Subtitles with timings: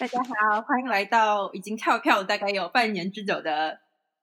[0.00, 3.80] 大家好，欢迎来到已经跳票大概有半年之久的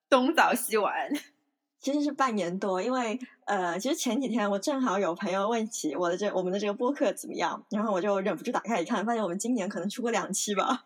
[0.09, 1.07] 东早西晚。
[1.79, 10.83] 其实是半年多，因为呃，其实前几天我正好有朋友问起我的这我们的这个播客怎么样，然后我就忍不住打开一看，发现我们今年可能出过两期吧。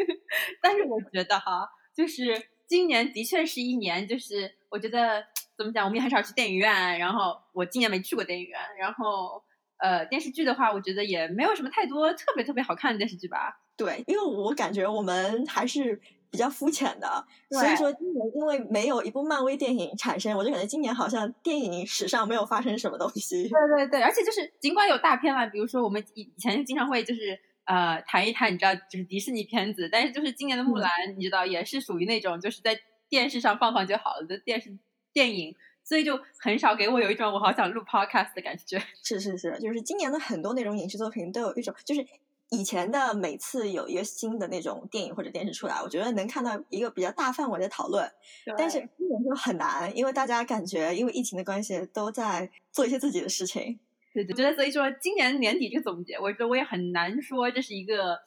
[0.62, 5.22] 但是我觉得哈，就是今年的确是一年，就是我觉得
[5.58, 9.44] 怎么讲，我们也很少去电影院，然后我今年没去过电影院，然后
[9.76, 13.58] 呃，电视剧的话，我觉得也没有什么太多特别特别好看的电视剧吧。
[13.76, 16.00] 对，因为我感觉我们还是。
[16.32, 23.50] 比较肤浅的，所以说今年因为没有一部漫威电影产生，我就感觉今年好像电影史上没有发生什么东西。
[23.50, 32.80] 对对对，而且就是尽管有大片嘛，比如说我们以以前经常会就是呃谈一谈，你知道就是迪士尼片子，但是就是今年的木兰，你知道也是属于那种就是在
[33.10, 34.74] 电视上放放就好了的电视
[35.12, 38.82] 电影，所以就很少给我有一种我好想录 podcast 的感觉。
[39.02, 42.06] 是是是，就是今年的很多那种影视作品都有一种就是。
[42.52, 48.08] 以前的每次有一个新的那种电影或者电视出来，我觉得能看到一个比较大范围的讨论。
[48.56, 53.80] 但是今年就很难，因为大家感觉因为疫情的关系都在做一些自己的事情。
[54.14, 58.20] 对对，觉得所以说今年年底这个总结，我觉得我也很难说这是一个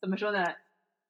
[0.00, 0.44] 怎么说呢，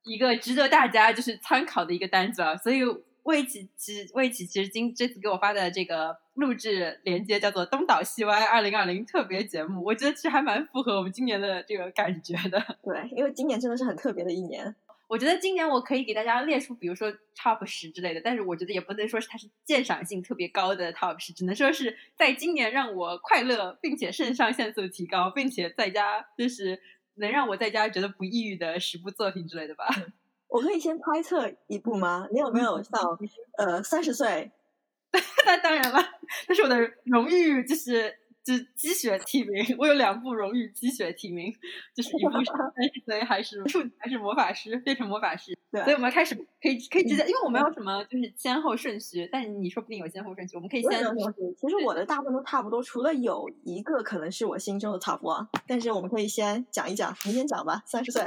[0.05, 2.56] 一个值得大家就是参考的一个单子啊。
[2.56, 2.83] 所以。
[3.25, 12.58] 魏启其实魏启其实今这次给我发的这个录制连接叫做《东倒西歪二零二零特别节目》，我觉得其实还蛮符合我们今年的这个感觉的。
[12.83, 14.74] 对，因为今年真的是很特别的一年。
[15.08, 26.80] 我觉得今年我可以给大家列出，比如说 top 十之类的，但是我觉得也不能说是它是鉴赏性特别高的 top 十，只能说是在今年让我快乐，并且肾上腺素提高，并且在家就是
[27.17, 29.86] 能让我在家觉得不抑郁的十部作品之类的吧。
[30.48, 32.27] 我可以先猜测一部吗？
[32.33, 33.19] 你有没有像
[33.58, 34.50] 呃三十岁？
[35.46, 35.98] 那当然了，
[36.48, 39.77] 那是我的荣誉，就是就是积雪提名。
[39.78, 41.52] 我有两部荣誉积雪提名，
[41.94, 45.56] 就是一部是 三十岁还是处 还是魔法师变成魔法师。
[45.70, 50.90] 对，所以我们开始可以可以直接，因为我没有什么就是先后顺序，但是你说不定有先后顺序，我们可以先。
[51.58, 58.22] 其实我的大部分都差不多，除了有一个可能是我心中的 top one，但是我们可以先讲一讲，你先讲吧，三十岁。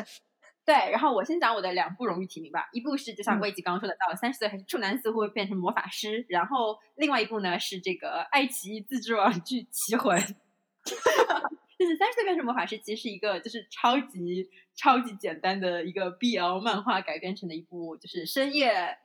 [0.65, 2.67] 对，然后我先讲我的两部荣誉提名吧。
[2.73, 6.25] 一部是就像魏吉刚刚说的，到了三十岁还是处男似乎会变成魔法师。
[6.27, 10.19] 然后另外一部呢是这个爱奇艺自制网剧《奇魂》，
[11.77, 18.97] 就是三十岁变成魔法师，其实是一个就是超级超级简单的一个 BL 漫画改编成的一部就是深夜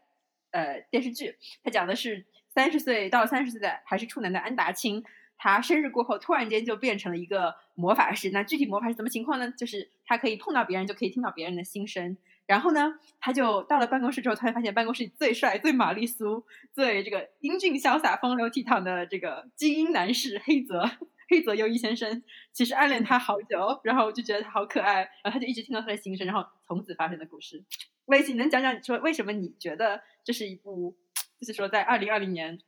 [0.53, 1.37] 呃电视剧。
[1.63, 5.05] 它讲的是三十岁到三十岁的还是处男的安达清。
[5.43, 8.29] 他生日过后，突然间就变成了一个魔法师。
[8.31, 9.51] 那具体魔法是什么情况呢？
[9.57, 12.15] 就是他可以碰到别人，就可以听到别人的心声。
[12.45, 20.85] 然后呢，他就到了办公室之后，突然发现办公室里最帅、最玛丽苏、最这个英俊潇洒、风流倜傥的这个精英男士黑泽
[21.31, 22.23] 黑泽优一先生，
[22.53, 27.65] 其实暗恋他好久，然后就觉得他好可爱，然后他就一直听到他的心声，然后从此发生的故事。
[28.05, 30.95] 魏你能讲讲说为什么你觉得这是一部，
[31.41, 32.59] 就是说在二零二零年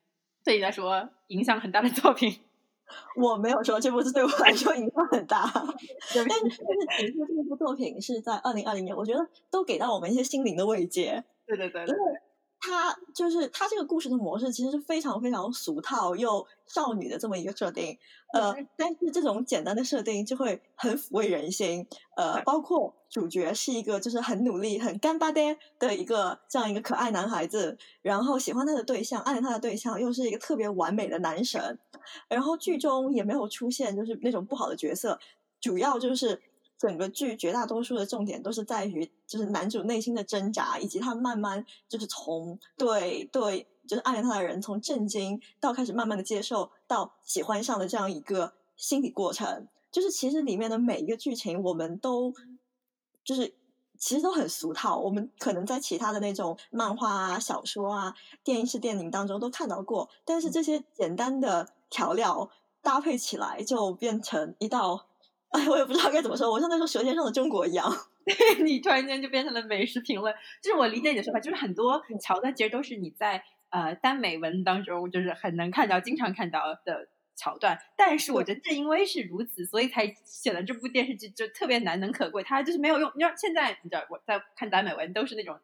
[0.43, 2.39] 对你来说影响很大的作品？
[3.17, 5.51] 我没有说这部是对我来说影响很大，
[6.15, 6.49] 但是但是
[6.99, 9.21] 其实这部作品是在二零二零年，我觉得
[9.51, 11.23] 都给到我们一些心灵的慰藉。
[11.47, 12.21] 对对对，因为
[12.65, 17.99] 它就是他这个故事的模式其实是非常非常俗套又少女的这么一个设定，
[18.33, 21.85] 呃，但是这种简单的设定就会很抚慰人心，
[22.17, 31.79] 呃，包括主角是一个就是很努力很干巴爹的一个这样一个可爱男孩子，然后喜欢他的对象暗恋他的对象又是一个特别完美的男神。
[32.29, 35.19] 然后剧中也没有出现就是那种不好的角色，
[35.61, 36.41] 主要就是
[36.83, 49.69] 整个剧绝大多数的重点都是在于就是男主内心的挣扎，以及他慢慢就是从对对就是暗恋他的人从震惊到开始慢慢的接受到喜欢上的这样一个心理过程。
[49.93, 52.35] 就是其实里面的每一个剧情我们都
[53.25, 53.55] 就是
[53.99, 61.69] 其实都很俗套，我们可能在其他的那种漫画啊、小说啊、电视电影当中都看到过，但是这些简单的。
[61.95, 62.49] 调料
[62.81, 65.05] 搭配起来就变成一道，
[65.53, 67.87] 哎， 我也不知道该怎么说，我像在说《舌尖上的中国》一样。
[68.65, 77.79] 你突然间就变成了美食评论，就是我理解你的说法，就是很多桥段其实都是你在呃耽美文当中就是很能看到、经常看到的桥段。
[77.97, 82.43] 但是我觉得正因为是如此，所以才显得这部电视剧就特别难能可贵。
[82.43, 85.59] 它就是没有用，你知道现在你知道我在看耽美文都是那种，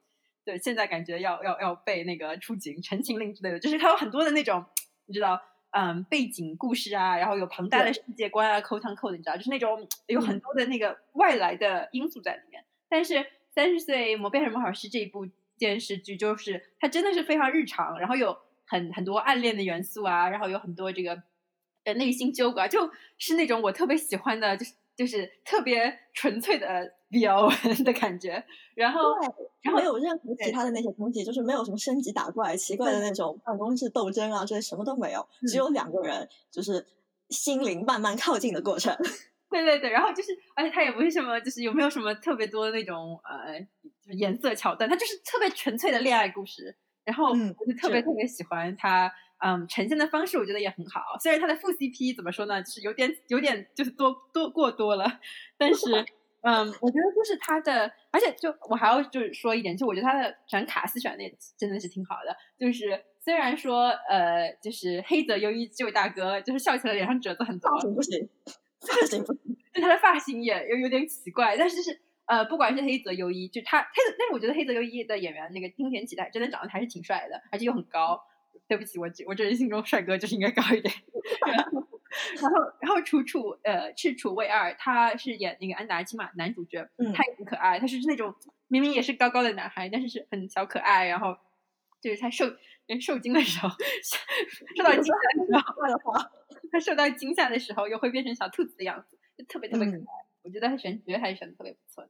[0.45, 4.65] 对，现在感觉要要要被那个出警、陈情令之类的，就是它有很多的那种，
[5.07, 5.41] 你知道。
[5.71, 12.65] 嗯，背景故事啊，然后有庞大的世界观啊，扣汤扣的，你知道，就是那种有很多的那个外来的因素在里面。
[12.89, 13.15] 但是
[13.55, 15.29] 《三十岁魔变什么好是》这一部
[15.59, 21.23] 电视剧，就是它真的是非常日常，然后有很很多暗恋的元素啊，然后有很多这个
[21.85, 28.45] 呃内心纠葛，就是那种我特别喜欢的，就是就是特别纯粹的 BL 的感觉。
[28.75, 29.01] 然后，
[29.63, 36.87] 然后没有任何其他的那些东西，就是没有什么升级打怪、奇怪的那种办公室斗争啊，这些什么都没有，只有两个人就是
[37.31, 38.97] 心灵慢慢靠近的过程。
[39.51, 43.59] 对对对，然后就是，而且它也不是什么，就是有没有什么特别多的那种呃
[44.07, 46.77] 就颜色桥段，它就是特别纯粹的恋爱故事。
[47.05, 51.01] 然后我就特别特别喜欢它，嗯，呈现的方式我觉得也很好。
[51.19, 55.19] 虽然它的副 CP 怎么说呢，就是有点有点就是多多过多了，
[55.57, 56.05] 但是
[56.43, 62.37] 嗯，我觉得就是他的，而且就我还要就是说一点，就我觉得他的选卡斯选的也真的是挺好的。
[62.59, 68.29] 就是虽然说呃，就是黑泽优一这位大哥，就是笑起来脸上褶子很多，不行。
[68.81, 78.23] 发型，就他的发型也有有点奇怪，但是就是呃，不管是黑泽优一，就他黑，但是我觉得黑泽优一的演员那个丁田启代真的长得还是挺帅的，而且又很高。
[78.69, 80.95] 对不起，我我这人心中帅哥就是应该高一点。
[82.41, 88.35] 然后，然后楚楚呃赤楚卫二，他是演那个安达基玛男主角，嗯他也很可爱，他是那种
[88.69, 91.37] 明明也是高高的男孩，但是是很小可爱，然后
[92.01, 92.47] 就是他受
[93.01, 93.69] 受惊的时候
[94.77, 96.31] 受到惊吓的时候，的话。
[96.71, 100.27] 他受到惊吓的时候，又会变成小兔子的样子，就特别特别可爱。
[100.43, 102.07] 我觉得他选角还是选的特别不错。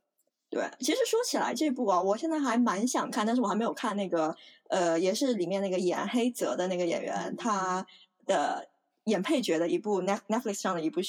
[0.51, 4.35] 对，其实说起来这部啊，我现在还蛮想看，但是我还没有看那个，
[4.69, 7.87] 呃，也是里面那个演黑泽的那个演员，他
[8.27, 8.69] 的
[9.09, 11.01] 演配角的一部 Netflix 上的一部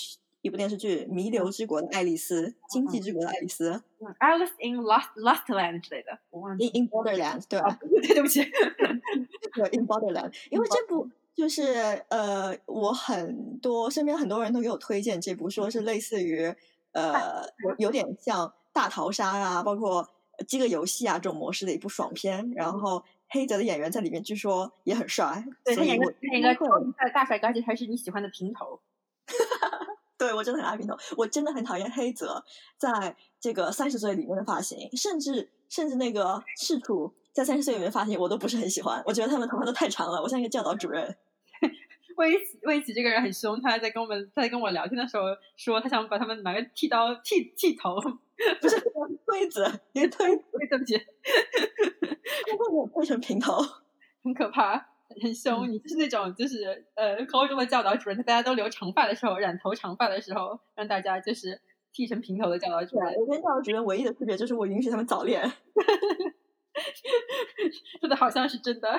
[0.41, 3.81] 一部电视剧《弥留之国的爱丽丝》，经济之国的爱丽丝
[4.19, 8.43] ，Alice in Lost Lost Land 之类的，我忘记 In Borderland，对，对，对不起，
[9.53, 11.09] 对 In Borderland， 因为这部。
[11.35, 16.53] 就是呃，我很多身边很多人都给我推荐这部，说是类似于
[16.91, 20.09] 呃，有有点像大逃杀啊，包括
[20.45, 22.51] 饥饿游戏啊这种模式的一部爽片。
[22.53, 28.79] 然后黑泽的演员在里面据说也很帅，对他演个演个超帅的大帅哥，而且还是你喜欢的平头。
[30.17, 32.43] 对我真的很爱平头，我真的很讨厌黑泽
[32.77, 41.15] 在这个三十岁里面的发型，甚至甚至那个赤楚在三十岁里面发型我都不是很喜欢，我觉得他们头发都太长了，我像一个教导主任。
[42.17, 42.33] 魏
[42.63, 45.23] 魏一起这个人很凶，他在跟我们，在跟我聊天的时候
[45.55, 47.97] 说，他想把他们拿个剃刀剃剃头，
[48.61, 50.27] 不是推子，你推，
[50.69, 53.53] 对不起，他会给我推成平头，
[54.23, 54.77] 很可怕，
[55.21, 55.69] 很凶。
[55.69, 63.13] 你就是那种，就是呃，高中的教导主任，在大家都留长发的时候，染头长发的时候，让大家就是剃成平头的教导主任。
[63.15, 65.43] 我跟教导主任唯一的区别就是我允许他们早恋，
[67.99, 68.89] 说的好像是真的。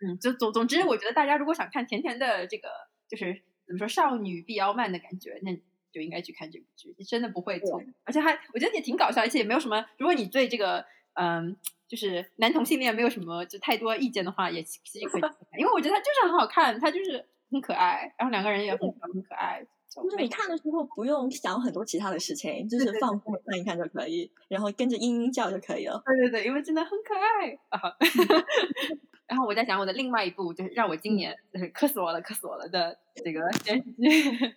[0.00, 2.68] 嗯，就总总之，我觉得大家如果想看甜甜的这个，
[3.08, 5.52] 就是怎么说少女必要漫的感觉，那
[5.92, 7.82] 就应该去看这部剧，你真的不会错。
[8.04, 9.84] 而且还我觉得也挺搞笑，而且也没有什么。
[9.98, 10.84] 如果你对这个
[11.14, 11.56] 嗯，
[11.88, 19.64] 就是男同性恋没有什么就太多意见的话，也其实可以看，因为我觉得他就是很好看，他就是很可爱，然后两个人也很很可爱。
[19.88, 26.02] 就是你看的时候不用想很多其他的事情，就是放松看一看就可以，然后跟着嘤嘤叫就可以了。
[26.04, 27.96] 对对对，因为真的很可爱啊。
[29.36, 34.02] 然后我在想我的另外一部，就是让我今年就是磕死我了，磕死我了的这个电视剧《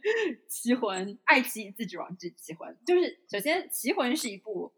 [0.47, 2.69] 奇魂》，爱奇艺自制网剧《奇魂》。
[2.85, 4.71] 就是首先，《奇魂》是一部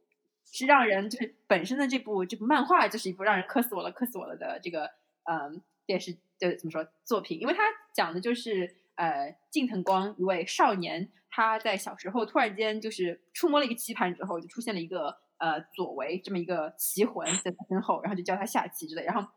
[0.51, 4.89] 是让人就是本身的这部这部漫画就是一部让人磕死我了，磕死我了的这个
[5.29, 7.39] 嗯电视的怎么说作品？
[7.39, 7.61] 因为它
[7.93, 19.29] 讲的就是呃近藤光一位少年，他在小时候突然间就是触摸了一个棋盘之后，就出现了一个呃左为这么一个奇魂在他身后，然后就教他下棋之类，然后。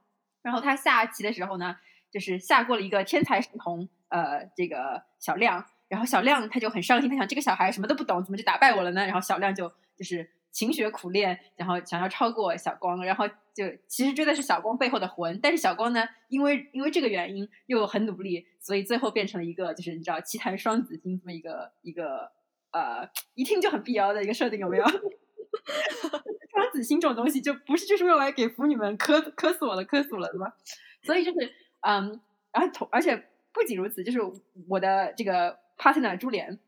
[0.45, 1.75] 然后他下棋的时候呢，
[2.13, 5.65] 就是下过了一个天才神童，呃，这个小亮。
[5.89, 9.05] 然后小亮他就很伤心，他想这个小孩什么都不懂，怎么就打败我了呢？
[9.05, 15.39] 然后小亮就就是勤学苦练，然后想要超过小光，然后就其实追的是小光背后的魂。
[15.43, 22.33] 但是小光呢，因为因为这个原因又很努力，所以最后变成了一个就是你知道棋坛双子星这么一个一个
[22.73, 24.85] 呃，一听就很必要的一个设定，有没有？
[26.54, 30.54] 双子星这种东西就不是就是用来给腐女们磕磕死我了磕死我了对吧？
[31.02, 32.20] 所以就是嗯，
[32.52, 34.18] 然后同而且不仅如此，就是
[34.68, 36.58] 我的这个 partner 朱莲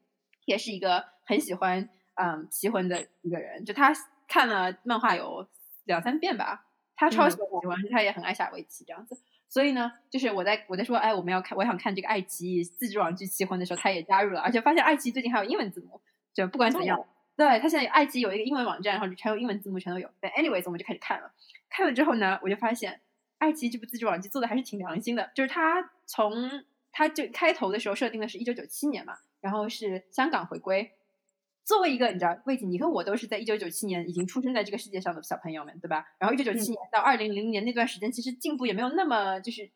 [0.44, 3.92] 也是一个很喜欢嗯棋魂的一个人，就他
[4.28, 5.46] 看了漫画有
[5.84, 6.66] 两三遍吧，
[6.96, 9.16] 他超喜欢，他也很爱下围棋这样子。
[9.48, 16.00] 所以呢，就是我在我在说哎我们要看我想看这个爱奇艺自制网剧棋魂的时候，他也加入了，而且发现爱奇艺最近还有英文字幕，
[16.34, 16.98] 就不管怎么样。
[17.36, 20.10] 对他现在有爱奇艺有一个英文网站，然后全有英文字幕，全都有。
[20.20, 21.30] 但 anyways，我们就开始看了。
[21.68, 23.00] 看了之后呢，我就发现
[23.38, 25.30] 爱奇艺这部自制网剧做的还是挺良心的。
[25.34, 30.92] 就是他从他就开头的时候设定的是一九九七年嘛，然后是香港回归。
[31.62, 36.06] 作为一个你知道，魏景，你跟我都是在一九九七年已经出生在这个世界上的小朋友们，对吧？
[36.18, 39.68] 然后一九九七年到二零零零年那段时间，其实进步也没有那么就是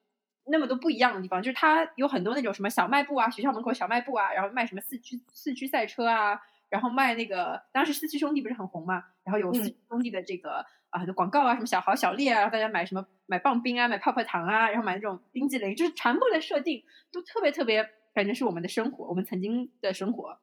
[0.44, 1.42] 那么多不一样的地方。
[1.42, 6.40] 就是它有很多那种什么小卖部啊，学校门口小卖部啊，然后卖什么四驱四驱赛车啊。
[6.70, 20.38] 然后卖那个当时四驱兄弟不是很红嘛，然后有四驱兄弟的这个啊的广告啊，什么小豪小烈啊，大家买什么买棒冰啊，买泡泡糖啊，然后买那种冰激凌，就是全部的设定都特别特别，感觉是我们的生活，我们曾经的生活。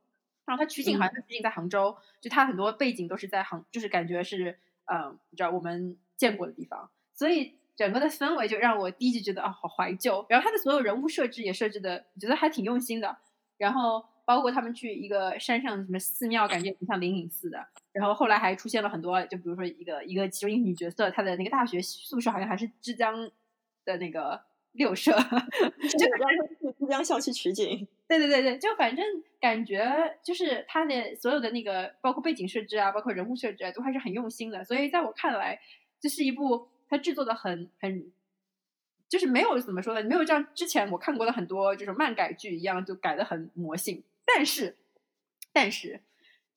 [0.45, 10.25] 然后它取景好像取景在杭州，就它很多背景都是在杭，就是感觉是嗯，你知道我们见过的地方，所以整个的氛围就让我第一集觉得啊好怀旧。
[10.29, 13.17] 然后它的所有人物设置也设置的，我觉得还挺用心的。
[13.57, 17.65] 然后包括他们去一个山上什么寺庙，感觉挺像灵隐寺的。
[17.93, 23.31] 然后后来还出现了很多，就比如说一个一个其中一个女角色，她的那个大学宿舍好像还是浙江
[23.85, 24.41] 的那个
[24.73, 25.13] 六舍，
[25.81, 27.87] 就浙浙江校区取景。
[28.05, 29.05] 对对对对，就反正
[29.39, 34.61] 感觉就是他的所有的那个，包括背景设置啊，包括人物设置啊，都还是很用心的。
[34.65, 35.57] 所以在我看来，
[36.01, 38.11] 这是一部它制作的很很，
[39.07, 44.03] 就是没有怎么说呢，没有像之前我看过的很多这种漫改剧一样，就改的很魔性。
[44.27, 44.77] 但是，
[45.51, 46.01] 但是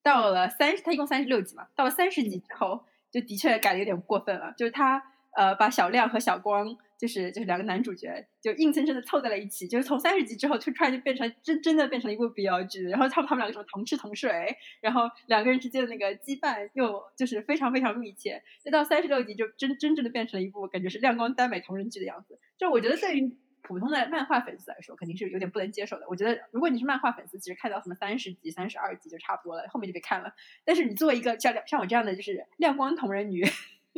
[0.02, 5.02] 到了三，十，他一共三十六集嘛，到了三十集之后，就的确改的有点过分了，就是他
[5.36, 6.76] 呃把小亮和小光。
[7.00, 22.38] 就是就是两个男主角就硬生生的凑在了一起，就是从三十集之后就突然就变成真真的变成了一部 BL 剧，然后他们他们两个什么同吃同睡，然后两个人之间的那个羁绊又就是非常非常密切，再到三十六集就真真正的变成了一部感觉是亮光耽美同人剧的样子。
[22.58, 26.06] 就我觉得对于普通的漫画粉丝来说肯定是有点不能接受的。
[26.08, 30.34] 我觉得如果你是漫画粉丝，其实看到什么三十集、三十二集就差不多了，后面就别看了。
[30.64, 33.44] 但是你作为一个像像我这样的就是亮光同人女，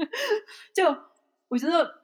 [0.74, 0.96] 就
[1.48, 2.02] 我觉得。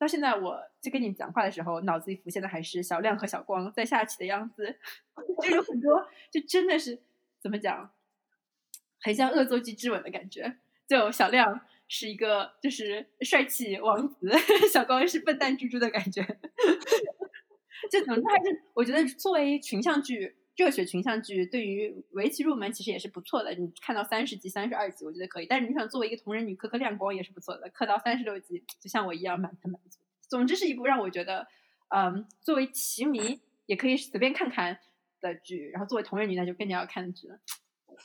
[0.00, 4.78] 到现在，我就跟你讲话的时候，脑子里浮现的还是小亮和小光在下棋的样子，
[5.42, 6.98] 就有很多，就真的是
[7.38, 7.92] 怎么讲，
[9.02, 10.56] 很像恶作剧之吻的感觉。
[10.88, 11.60] 就小亮
[11.90, 14.30] 是一个就是帅气王子，
[14.72, 16.22] 小光是笨蛋猪猪的感觉。
[17.90, 20.36] 就总之还是，我觉得作为群像剧。
[20.56, 25.46] 热血群像剧对于围棋入门其实也是不错的，你看到三十集、三十二集，我觉得可以。
[25.46, 29.98] 但是你想作为一个同人女磕磕亮光也是不错的，磕到三十六集，就像我一样满分满足。
[30.28, 31.46] 总之是一部让我觉得，
[31.88, 34.78] 嗯，作为棋迷也可以随便看看
[35.22, 37.38] 的剧，然后作为同人女那就更加要看的剧了。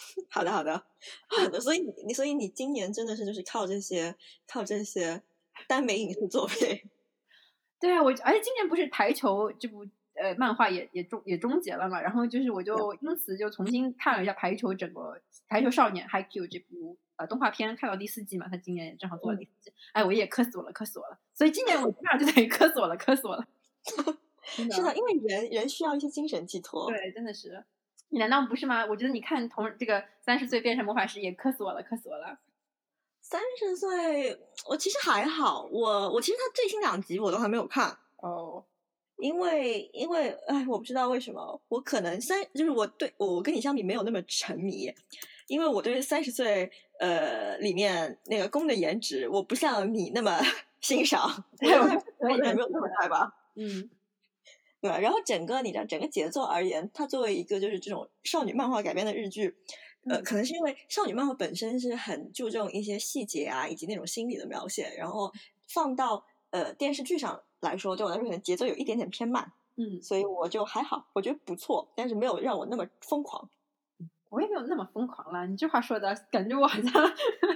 [0.29, 0.83] 好的，好的，
[1.27, 1.59] 好的。
[1.59, 4.15] 所以你，所以你今年真的是就是靠这些，
[4.47, 5.21] 靠这些
[5.67, 6.81] 耽美影视作 品。
[7.79, 9.85] 对啊，我而且今年不是台球这部。
[10.17, 15.01] 呃，漫画也也终也终结了嘛，然后就是我就因此就重新看了一下排球整个
[15.49, 23.45] 《排球少年》High Q 这部呃动画片，看到第四季嘛，他今年也正好做了第四季，哎，我也磕死我了，磕死我了，所以今年我基本上就等于磕死我了，磕死我了。
[24.47, 26.89] 是的，因为人人需要一些精神寄托。
[26.89, 27.65] 对，真的是，
[28.15, 28.85] 你难道不是吗？
[28.85, 32.39] 我觉得你看同这个三十岁变成魔法师也磕死我了，磕死我了。
[33.19, 38.63] 三十岁，我其实还好，我我其实他最新两集我都还没有看哦。
[39.17, 44.89] 因为，因为，哎，我不知道为什么，我可能三，就是我对我跟你相比没有那么沉迷，
[45.47, 50.39] 因为我对三十岁，呃，里面那个公的颜值，我不像你那么
[50.79, 51.83] 欣赏，没有
[52.23, 53.33] 没有那么爱吧？
[53.55, 53.89] 嗯，
[54.81, 54.89] 对。
[55.01, 59.55] 然后整个你的整个节奏而言，它作为一个就是这种少女漫画改编的日剧，
[60.09, 65.31] 呃，可能是因为少女漫画本身是很注重一些细节啊，以及那种心理的描写，然后
[65.67, 67.41] 放到呃电视剧上。
[67.61, 73.49] 来说，对我来说可能节奏有一点点偏慢，嗯，所以我就还好，我觉得不错，但是没有让我那么疯狂。
[74.29, 76.91] 我也没有那么疯狂了，你这话说的感觉我好像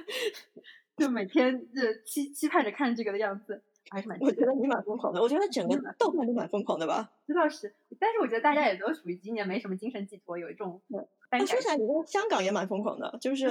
[0.98, 4.18] 就每天就期期盼着看这个的样子，还是蛮……
[4.20, 7.10] 我觉得你蛮疯狂的，我觉得整个豆瓣都蛮疯狂的吧。
[7.28, 10.82] 这倒是，但是我觉得大家也都属于今年没什么精神寄托，有一种……
[11.46, 11.78] 说起来，
[12.08, 13.48] 香港也蛮疯狂的，就是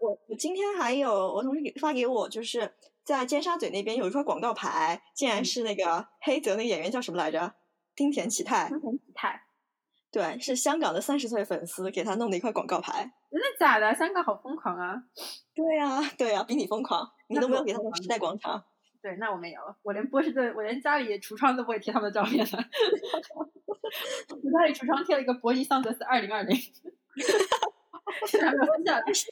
[0.00, 2.72] 我我今天还有我同事给发给我，就是。
[3.02, 7.54] 在尖沙咀那边有一块广告牌，竟然是那个黑泽那个演员叫什么来着？
[7.96, 8.68] 丁田启泰。
[8.68, 9.42] 丁田启泰，
[10.12, 13.10] 对，是香港的三十岁粉丝给他弄的一块广告牌。
[13.30, 13.92] 真的假的？
[13.96, 15.02] 香港好疯狂啊！
[15.54, 17.10] 对呀，对呀，比你疯狂。
[17.28, 18.62] 你都没有给他们时代广场。
[19.02, 22.58] 对，那我没有，我连波士顿，我连家里橱窗都不会贴他们的照片的。
[24.28, 26.56] 我家里橱窗贴了一个伯尼桑德斯二零二零。
[28.26, 29.24] 现在没有分享，感觉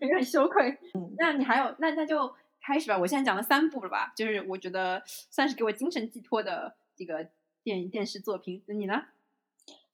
[0.00, 0.70] 感觉很羞愧。
[0.94, 1.74] 嗯那你还有？
[1.78, 2.34] 那那就。
[2.66, 7.28] 开始吧，我现在讲了三部了吧，就是我觉得算是给我精神寄托的这个
[7.62, 8.62] 电电视作品。
[8.64, 9.02] 那你呢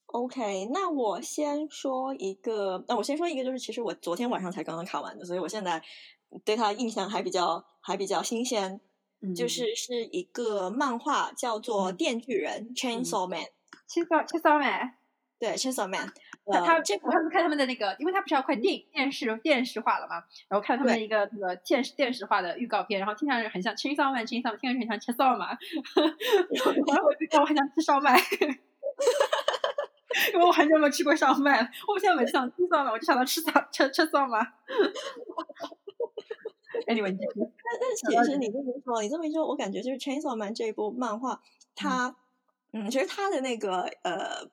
[0.06, 5.82] ？OK，那我先说一个，那我先说一个，就是其实我昨天晚上才刚刚看完的，所以我现在
[6.44, 8.80] 对他印象还比较还比较新鲜。
[9.34, 13.44] 就是是一个漫画，叫做《电锯人》（Chainsaw Man）。
[13.88, 14.94] Chainsaw Man。
[15.38, 16.12] 对，Chainsaw Man。
[16.52, 28.18] 他他这我上次看他们的那个，因为他不是要快电电视电视化了嘛，然后看他们的一个那个电视电视化的预告片，然后听上去很像青烧麦，青烧听上去很像吃烧麦，然 后我就我很想吃烧麦，
[30.32, 31.68] 因为我很久没有吃过烧麦了。
[31.86, 34.40] 我现在每次想吃烧麦，我就想到吃烧吃吃烧麦。
[36.86, 41.40] Anyway，但但其实你这么说，你这么一说，我感觉就是《Chainsaw Man》这一部漫画，
[41.74, 42.16] 它
[42.72, 44.48] 嗯，其实它的那个呃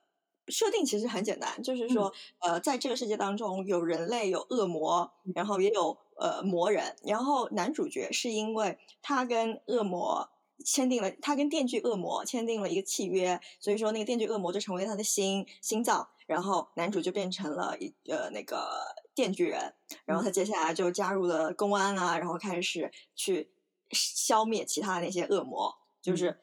[0.48, 10.30] 设定其实很简单，就是说呃，在这个世界当中有人类，有恶魔，然后也有呃魔人，然后男主角是因为他跟恶魔。
[10.66, 18.68] 签订了，他跟电锯恶魔签订了一个契约，所以说那个电锯恶魔就成为他的心心脏，然后男主就变成了一呃那个
[19.16, 19.74] 电锯人，
[20.06, 23.50] 然后他接下来就加入了公安啊，然后开始去
[23.92, 26.40] 消灭其他的那些恶魔，就是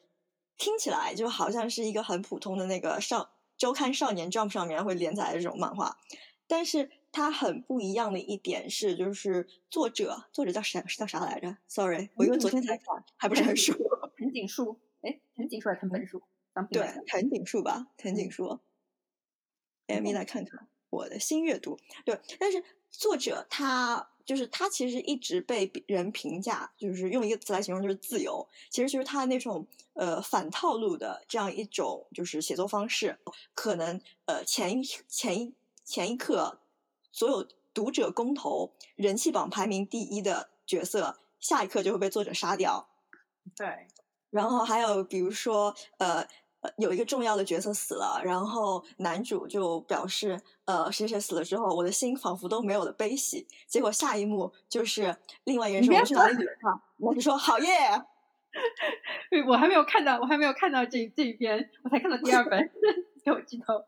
[0.57, 5.97] 听起来就好像是一个很普通的那个少周刊少年 Jump 上面会连载的这种漫画，
[6.47, 6.91] 但是。
[7.17, 10.85] 它很不一样的一点是，就是作者，作者叫啥？
[10.85, 13.73] 是叫啥来着？Sorry，我因为昨天才看，还不是很熟。
[14.17, 16.21] 藤井树，哎，藤井树还是藤本树？
[16.71, 18.59] 对，藤井树吧，藤井树。
[19.87, 21.77] 咪来看看我的新阅读。
[22.05, 28.47] 对，但是作者他就是他，其实一直被人评价，就是用一个词来形容，就是自由。
[28.69, 33.17] 其实就是他那种呃反套路的这样一种就是写作方式，
[33.53, 35.53] 可能呃前一前一
[35.83, 36.59] 前一刻。
[37.11, 42.89] 所有读者公投人气榜排名第一的角色，下一刻就会被作者杀掉。
[43.55, 43.87] 对，
[44.35, 46.19] 然后还有比如说，呃
[46.59, 53.47] 呃，有一个重要的角色死了，然后男主就表示，呃，谁谁死了之后，我的心仿佛都没有了悲喜。
[53.65, 55.15] 结果下一幕就是
[55.45, 57.69] 另外一个人说：“我去哪里野饭？”我就说：“好耶！”
[59.47, 62.71] 我还没有看到，我还没有看到这这一边，我才看到第二本，
[63.23, 63.83] 给我剧透。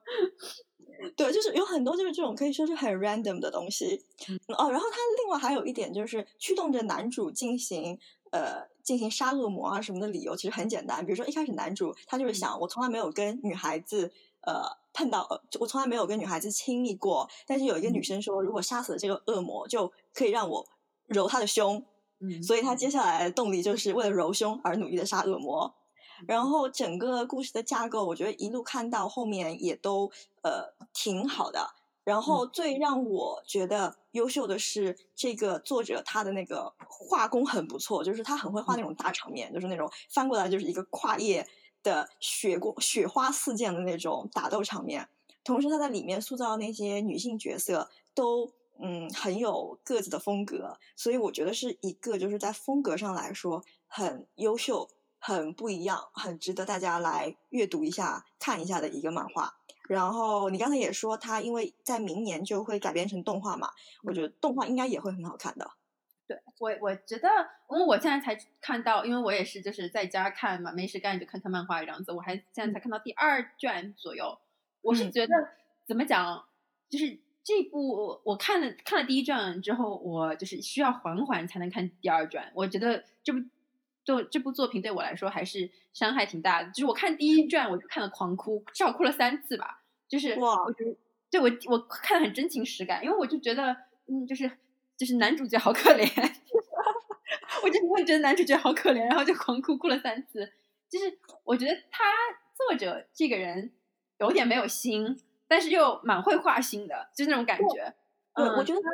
[1.15, 4.03] 对，就是有很多就是这种可以说是很 random 的东西，
[4.57, 7.99] 哦，然后他另外还有一点就是驱动着男主进行
[8.31, 14.63] 呃进行杀恶魔啊什么的理由其实很简单，比如说一开始男主他就是想我从来没有跟女孩子呃
[14.93, 15.27] 碰到，
[15.59, 20.65] 我从来没有跟女孩子亲密过，但是有一个女生说如果杀死了这个恶魔就可以让我
[21.05, 21.83] 揉她的胸，
[22.21, 25.75] 嗯，所以他接下来的动力就是为了揉胸而努力的杀恶魔。
[26.25, 30.09] 然后整个故事的架构，我觉得一路看到后面也都
[30.43, 31.75] 呃挺好的。
[32.07, 41.45] 然后最让我觉得优秀的是这个作者他的那个画工很不错，就是他很会画那种大场面，就是那种翻过来就是一个跨页
[41.83, 45.09] 的雪光雪花四溅的那种打斗场面。
[45.43, 54.89] 同时他在里面塑造那些女性角色都嗯很有各自的风格，所以我觉得是一个就是在风格上来说很优秀。
[55.19, 59.57] 很不一样，很值得大家来阅读一下、看一下的一个漫画。
[59.87, 63.69] 然后你刚才也说，它因为在明年就会改编成动画嘛，
[64.03, 65.69] 我觉得动画应该也会很好看的。
[66.27, 67.29] 对我，我觉得，
[67.69, 72.11] 因为我现在才看到，因为我也是就是在家看嘛，没事干就看看漫画这样子。
[72.11, 74.37] 我还现在才看到第二卷左右，
[74.81, 75.33] 我是觉得
[75.87, 76.45] 怎么讲，
[76.89, 82.51] 就是这部我看了看了第一卷之后，我就是需要缓缓才能看第二卷。
[82.53, 83.39] 我觉得这部。
[84.07, 89.83] 就这部作品对我来说还是伤害挺大的，就是我看第一卷我就看了狂哭，至少哭了三次吧。
[90.07, 90.95] 就是哇，我觉得
[91.29, 93.75] 对我我看的很真情实感，因为我就觉得
[94.07, 94.49] 嗯，就是
[94.95, 96.07] 就是男主角好可怜，
[97.61, 100.53] 我就会觉得男主角好可怜，然后就狂哭哭了三次。
[100.89, 102.05] 就是我觉得他
[102.55, 103.73] 作者这个人
[104.19, 107.93] 有点没有心，但是又蛮会画心的，就是那种感觉。
[108.33, 108.87] 对，我觉得他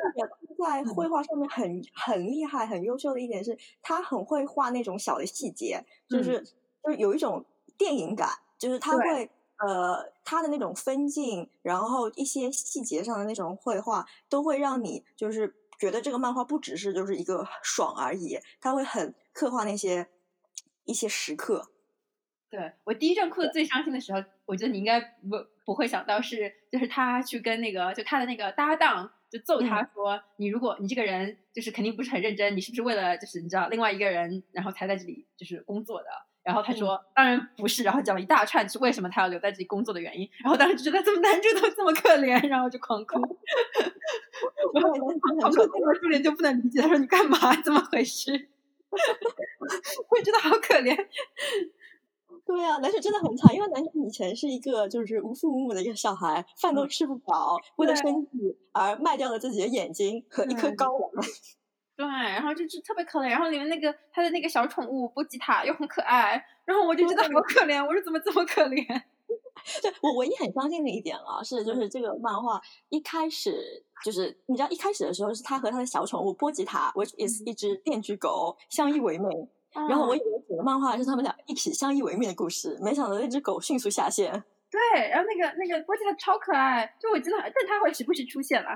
[0.54, 6.42] 在绘画上面很很厉害、很优秀的一点是，他很会画那种小的细节，就是
[6.84, 7.46] 就是有一种
[7.78, 9.30] 电影感，就是他会
[9.66, 20.08] 呃他的那种分镜，然后一些细节上的那种绘画，都会让你就是觉得这个漫画不只是就是一个爽而已，他会很刻画那些
[20.86, 21.70] 一些时刻。
[22.50, 25.30] 对我第一阵哭的最伤心的时候，我觉得你应该不
[25.66, 29.12] 不会想到是就是他去跟那个就他的那个搭档。
[29.34, 36.06] 就揍他说：“你如果你这个人就是肯定不是很认真，你是不是为了就是你知道另外一个人，然后才在这里就是工作的？”
[36.44, 40.30] 然后他说：“当然不是。”然后讲了一大串是为什么他要留在这里工作的原因。
[40.44, 43.20] 然后当时就觉得怎么男主都这么可怜，然后就狂哭。
[44.76, 47.56] 然后狂哭，那个助理就不能理解，他说：“你干嘛？
[47.64, 48.32] 怎么回事？”
[50.10, 50.96] 我觉得好可怜。
[52.46, 61.10] 对啊，男主真的很惨，因为男主以前是一个就是无父无母的一个小孩，饭都吃不饱，为了生计而卖掉了自己的眼睛和一颗睾丸。
[61.96, 68.84] 对，然后就是特别可怜，然后里面那个他的那个小宠物波吉塔又很可爱，然后我就觉得好可怜，我说怎么这么可怜？
[69.82, 79.48] 对我唯一很相信的一点啊，是就是这个漫画一开始就是你知道一开始的时候是他和他的小宠物波吉塔，which is 一只电锯狗相依为命。
[79.74, 84.32] 然后我以为整个漫画是他们俩一起相依为命的故事，没想到那只狗迅速下线。
[84.70, 88.70] 对，然后那个那个波吉他超可爱，就我真的，但它会时不时出现了。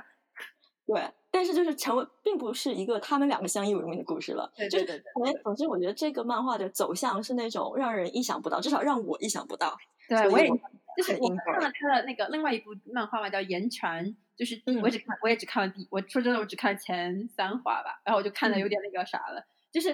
[0.86, 4.52] 对，但是就是成为，并不是一个他们两个相依为命的故事了。
[4.56, 5.42] 对对对对。
[5.44, 9.76] 总之，我觉得这个漫画的走向是那种让人意想不到，至少让我意想不到。
[10.08, 10.48] 对，我也
[10.96, 14.06] 就是我看了他的那个另外一部漫画嘛，叫《言传》，
[14.38, 19.90] 就是我只看，我也只看了第，我说真的，我只看了前三话吧，然后我就看的有点那个啥了，就是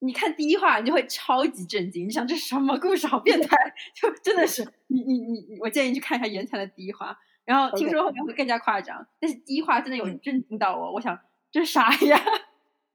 [0.00, 3.56] 你看第一话，你就会超级震惊，你想这是什么故事，好变态，
[3.94, 7.18] 就真的是你你你，我建议你去看一下《言泉》的第一话。
[7.44, 11.18] 然后听说后面会更加夸张，但是第一话真的有震惊到我，我想
[11.50, 12.22] 这是啥呀？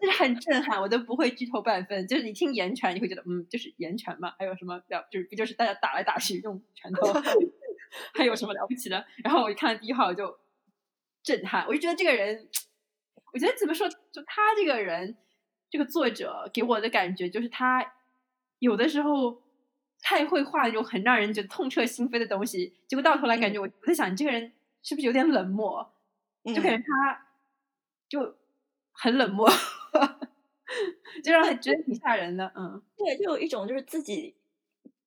[0.00, 2.06] 就是很震撼，我都不会剧透半分。
[2.06, 5.06] 就是你听言传，你会觉得嗯，就是言传嘛，还有什么了？
[5.10, 7.12] 就是不就是大家打来打去用拳头，
[8.14, 9.04] 还有什么了不起的？
[9.24, 10.38] 然后我一看第一话我就
[11.24, 12.48] 震撼，我就觉得这个人，
[13.32, 15.16] 我觉得怎么说，就他这个人，
[15.72, 17.94] 这个作者给我的感觉就是他
[18.60, 19.42] 有的时候。
[20.04, 25.94] 太会画那种很让人觉得痛彻心扉的东西，结果到头来感觉我我在想，你这个人是不是有点冷漠？
[26.44, 27.26] 就感觉他
[28.08, 28.34] 就
[28.90, 29.48] 很冷漠，
[31.22, 32.52] 就让他觉得挺吓人的。
[32.56, 34.34] 嗯，对，就有一种就是自己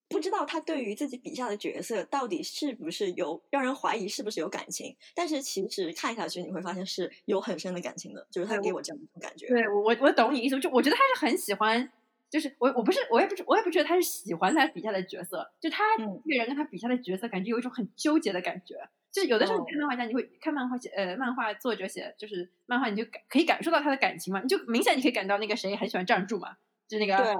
[0.07, 9.47] 不知道他对于自己笔下的角色到底是不是有让人怀疑是不是有感情，但是其实看下去你会发现是有很深的感情的，就是他给我这样一种感觉。
[9.47, 11.91] 对我我懂你意思，就我觉得他是很喜欢。
[12.27, 18.75] 就是我，我不是，我也不是，我也不觉得他是喜欢他笔下的角色，就他这个人跟他笔下的角色，感觉有一种很纠结的感觉。
[19.11, 27.35] 就是有的时候你看漫画家，你会看漫画写，呃，漫画作者写，就是漫画，你就感可以感受到他的感情嘛，你就明显你可以感到那个谁很喜欢站住嘛，就那个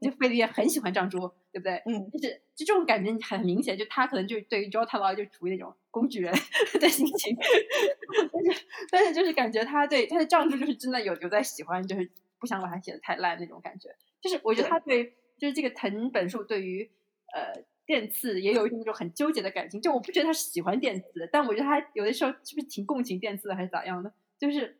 [0.00, 1.18] 就菲利也很喜欢藏珠，
[1.52, 1.82] 对不对？
[1.86, 6.32] 嗯，就是就这种感觉很明显，就他可能就对于 Jotaro 就处于那种工具人
[6.80, 7.36] 的心情，
[8.32, 13.94] 但是但是就是感觉他对他的藏珠就是真的有有在喜欢，就是不想把他写的太烂那种感觉。
[14.22, 16.90] 就是我觉得他对，就是这个藤本树对于
[17.34, 19.80] 呃电次也有一种那种很纠结的感情。
[19.82, 24.12] 就我不觉得他是喜欢电次，但我觉得他有的时候是不是挺共情电次的，还是咋样的？
[24.38, 24.78] 就是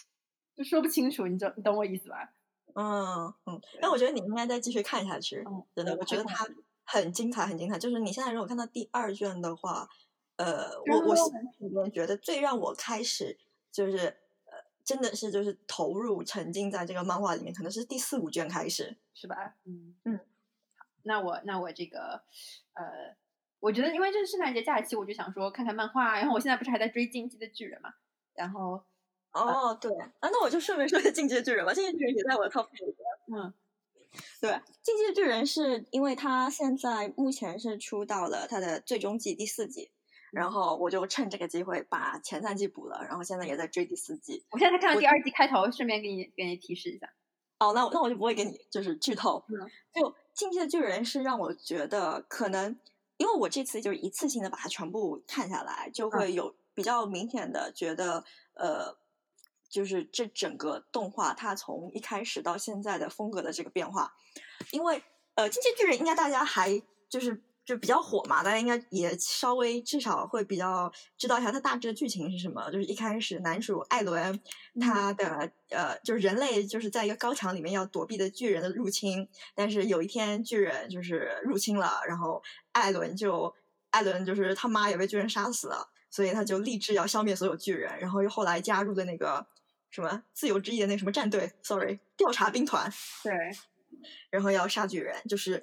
[0.56, 2.32] 就说不清楚，你知你懂我意思吧？
[2.74, 3.60] 嗯嗯。
[3.80, 6.46] 那我觉得你应该再继续看下去，真的，我觉得它
[6.84, 7.78] 很精彩，很精彩。
[7.78, 9.88] 就是你现在如果看到第二卷的话，
[10.36, 13.38] 呃，我我心里面觉得最让我开始
[13.70, 14.70] 就是呃。
[14.82, 19.54] 真的是就是投入沉浸在这个漫画里面，可能是第四五卷开始，是吧？
[19.64, 20.18] 嗯嗯。
[20.76, 22.24] 好，那我那我这个
[22.72, 23.14] 呃，
[23.60, 26.18] 我觉得因为这是圣诞节假期，我就想说看看漫画。
[26.18, 27.92] 然后我现在不是还在追《进击的巨人》嘛？
[28.34, 28.82] 然后
[29.32, 33.38] 哦，对啊，那我就顺便说一下《进击的巨人》吧，《进击的巨人》也在我的 top 里边。
[33.38, 33.54] 嗯，
[34.40, 34.50] 对，
[34.82, 39.90] 《进击的巨人》是因为他现在目前是出到了他的最终季第四季。
[40.32, 44.44] 然后我就趁这个机会把前三季补了，然后现在也在追第四季。
[44.52, 47.12] 我现在才看到第二季开头，顺便给你给你提示一下。
[47.58, 49.44] 哦，那那我就不会给你就是剧透。
[49.48, 49.68] 嗯。
[49.92, 52.78] 就《进击的巨人》是让我觉得可能，
[53.16, 58.22] 因为我这次就是一次性的把它全部看下来，就会有比较明显的觉得，
[58.54, 58.96] 呃，
[59.70, 64.12] 就是这整个动画它从一开始到现在的风格的这个变化。
[64.72, 65.02] 因为
[65.36, 67.40] 呃，《进击巨人》应该大家还就是。
[67.62, 72.68] 就比较火嘛，大家应该也稍微至少会比较知道一下它大致的剧情是什么。
[72.72, 74.40] 就是一开始男主艾伦，
[74.80, 83.54] 他的呃，就是人类就是在一个高墙里面要躲避的巨人的入侵，但是有一天巨人就是入侵了，然后艾伦就
[83.90, 89.46] 艾伦就是他妈也被巨人杀死了，所以他就立志要消灭所有巨人，然后又后来加入的那个
[89.90, 92.90] 什么自由之翼的那什么战队，sorry 调查兵团，
[93.22, 93.32] 对，
[94.30, 95.60] 然后要杀巨人，就是。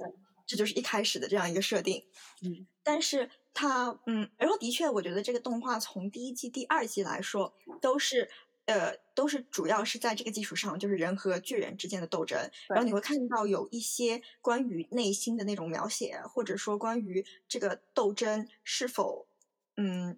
[0.50, 2.02] 这就是一开始的这样一个设定，
[2.42, 8.30] 嗯，但是它，嗯，然后的确，我觉得这个动画从第一季、第二季来说，都是，
[8.63, 12.40] 呃，都是主要是在这个基础上，就是人和巨人之间的斗争。
[12.70, 19.28] 然后你会看到有一些关于内心的那种描写，或者说关于这个斗争是否，
[19.76, 20.18] 嗯，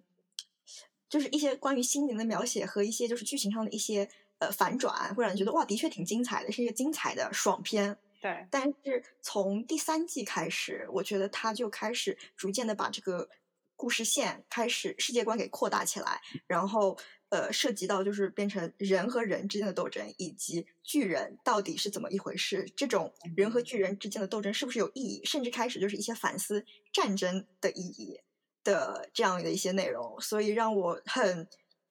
[1.10, 7.98] 就是一些关于心灵的描写和一些就是剧情上的一些呃反转，会让人觉得哇，的确挺精彩的，是一个精彩的爽片。
[8.22, 13.28] 对，但是从第三季开始，我觉得他就开始逐渐的把这个
[13.76, 16.98] 故事线开始世界观给扩大起来，然后
[17.30, 28.20] 呃涉及到就是变成人和人之间的斗争，以及巨人到底是怎么一回事，这种人和巨人之间的斗争是不是有意义，甚至开始就是一些反思战争的意义
[28.62, 31.48] 的这样的一些内容，所以让我很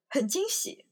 [0.09, 0.85] 很惊喜。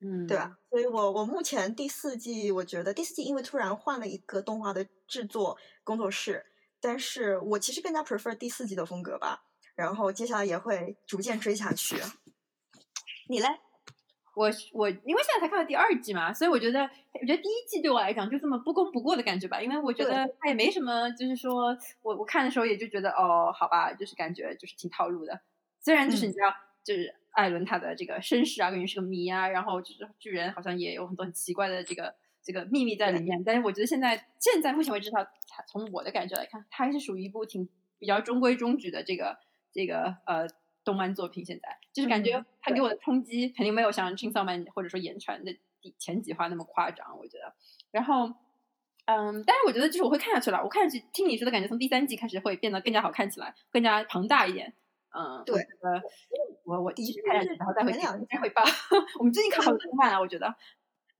[0.00, 0.58] 嗯，对吧？
[0.68, 6.44] 所以我我目前第四季，我觉得第四季因为突然换了一个动画的制作工作室，
[6.80, 9.46] 但是我其实更加 prefer 第四季的风格吧。
[9.74, 11.96] 然后接下来也会逐渐追下去。
[13.28, 13.48] 你嘞？
[14.34, 25.40] 我我因为现在才看到第二季嘛，所以我觉得我觉得第一季对我来讲就这么不功不过的感觉吧，因为我觉得它也没什么，就是说我我看的时候也就觉得哦，好吧，就是感觉就是挺套路的。
[25.80, 35.24] 虽然就是你知道，就是艾伦他的这个身世啊，感觉是个谜啊，然后就是巨人好像也有很多很奇怪的这个这个秘密在里面，但是我觉得现在现在目前为止，它
[35.68, 37.68] 从我的感觉来看，它还是属于一部挺
[37.98, 39.38] 比较中规中矩的这个
[39.72, 40.48] 这个呃。
[40.84, 45.58] 动漫作品现在就是感觉它给我的冲击肯定没有像《青少年》或者说《言传》的
[45.98, 47.54] 前几话那么夸张，我觉得。
[47.90, 48.26] 然后，
[49.06, 50.62] 嗯，但是我觉得就是我会看下去了。
[50.62, 54.72] 我看下去，听你说的感觉，从第三季开始会变得更加好看起来，更加庞大一点。
[55.16, 55.66] 嗯，对。
[56.64, 58.62] 我我继续看下去，然后再会再汇报。
[59.18, 60.54] 我们最近看好多动漫啊，我觉得。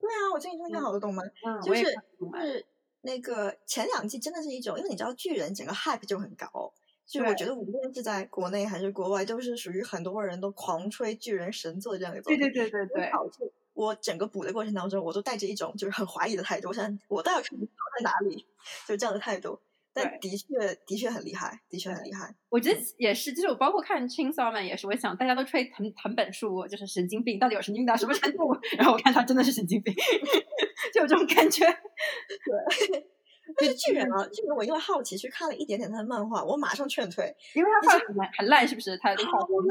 [0.01, 2.67] 对啊，我最近真的看好多动漫，嗯就是就是
[3.03, 6.73] 那个前两季真的是一种，因为你知道巨人整个 hype 就很高。
[7.07, 12.41] 就我觉得，无论是在国内还是国外，都是属于很多人都狂吹巨人神作这样一个作品。
[12.41, 13.11] 对对对对对。
[13.75, 18.47] 我整个补的过程当中，我都带着一种就是很怀疑的态度，我想我到底好在哪里，
[18.87, 19.59] 就这样的态度。
[19.93, 20.47] 但的确
[20.87, 22.35] 的确很厉害，的确很厉害。
[22.49, 28.57] 我觉得也是，就是我包括看《Chainsaw Man》也是，我想大家都吹藤藤本树就是神经病，到底有神经病到什么程度？
[28.77, 29.95] 然后我看他真的是神经病，
[30.93, 31.65] 就有这种感觉。
[31.67, 33.07] 对。
[33.57, 38.97] 但是巨人啊，巨人我因为好奇去看了一点点他的漫画，我马上劝退，因为他画很烂，很烂，是不是？
[38.99, 39.23] 他超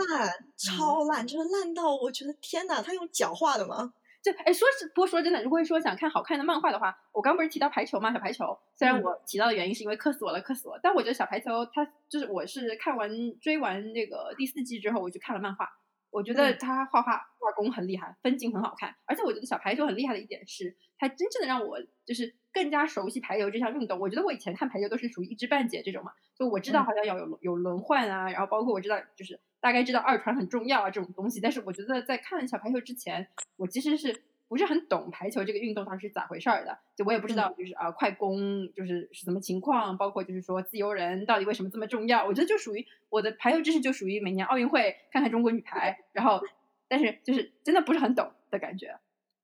[0.07, 3.93] 烂，超烂，就是烂到我觉得天哪，他用脚画的吗？
[4.21, 8.13] 就哎，说是不过说真的，如果说想看好看的漫画的话，我刚不是提到排球吗？
[8.13, 13.09] 小排球，虽然我提到的原因是因为磕死我了，磕死我，但我觉得小排球它就是我是看完
[13.41, 15.69] 追完那个第四季之后，我去看了漫画。
[16.09, 23.99] 我觉得他画画画工很厉害，分镜很好看，而且我觉得小排球很厉害的一点是，他真正的让我就是更加熟悉排球这项运动。
[23.99, 34.23] 我觉得我以前看排球都是属于一知半解这种嘛，就我知道好像要有有轮换啊，然后包括我知道就是大概知道二传很重要啊这种东西，但是我觉得在看小排球之前，我其实是。
[34.49, 42.23] 不是很懂排球这个运动它是咋回事儿的，就我也不知道，就是啊快攻就是是什么情况，包括就是说自由人到底为什么这么重要？
[42.23, 46.39] 我觉得就属于我的排球知识就属于每年奥运会看看中国女排，然后
[46.87, 48.95] 但是就是真的不是很懂的感觉。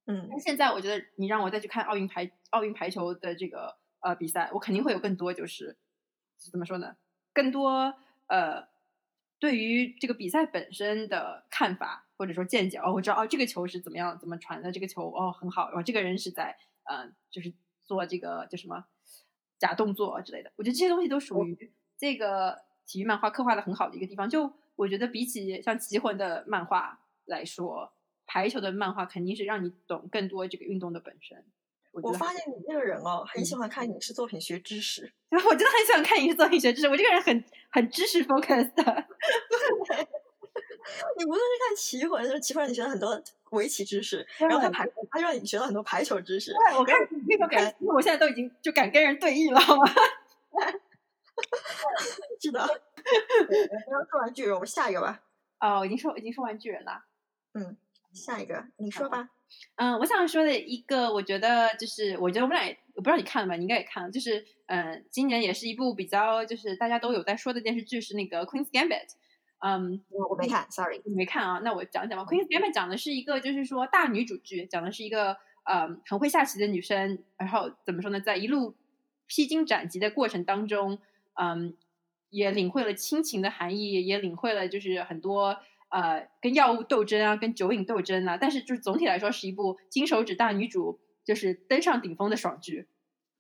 [0.09, 5.77] 嗯，但现在我觉得你让我再去看奥运排奥运排球的这个呃比赛，我肯定会有更多就是
[6.37, 6.97] 怎么说呢？
[7.31, 7.93] 更多
[8.27, 8.67] 呃
[9.39, 12.07] 对于这个比赛本身的看法。
[12.19, 17.53] 或者说见解哦，我知道哦，这个球是怎么样怎么传的，这个球哦很好，然后这个人是在嗯，就是
[17.85, 18.83] 做这个叫什么
[19.57, 20.51] 假动作之类的。
[20.57, 24.29] 我觉得这些东西都属于这个体育漫画刻画的很好的一个地方。
[24.29, 27.93] 就我觉得比起像《棋魂》的漫画来说，
[28.31, 31.43] 排球的漫画肯定是让你懂更多这个运动的本身。
[31.91, 35.11] 我发现你这个人哦，很喜欢看影视作品学知识。
[35.33, 38.83] 我真的很喜欢看影视作品学知识，我这个人很很知识 focus 的。
[41.17, 46.53] 你无论是看棋魂，就是棋魂，你学了很多围棋知识，然后看排，他让你学了很多排球知识。
[46.77, 49.91] 我看你那个感，我现在都已经就敢跟人对弈了，好吗？
[52.39, 52.59] 是的。
[52.59, 55.23] 刚刚说完巨人，我们下一个吧。
[55.59, 57.03] 哦，已经说已经说完巨人了。
[57.53, 57.75] 嗯，
[58.13, 59.29] 下一个你说吧。
[59.75, 63.55] 嗯，我想说的一个，我觉得就是，我觉得我们俩，我不知道你看了吗？
[63.55, 68.89] 你应该也看了，就是嗯，今年也是一部比较就是大家都有在说的电视剧，是那个《Queen's Gambit》。
[69.61, 71.59] 嗯，我我没看，sorry，你没看啊？
[71.63, 72.31] 那我讲讲吧。
[72.31, 78.75] Queen Gambit 讲的是一个，就是说大女主剧，讲的是一个嗯很会下棋的女生，然后怎么说呢，在一路
[79.25, 80.99] 披荆斩棘的过程当中，
[81.33, 81.75] 嗯，
[82.29, 85.57] 也领会了亲情的含义，也领会了就是很多
[85.89, 88.37] 呃跟药物斗争啊，跟酒瘾斗争啊。
[88.37, 92.87] 但是就是总体来说是一部金手指大女主就是登上顶峰的爽剧，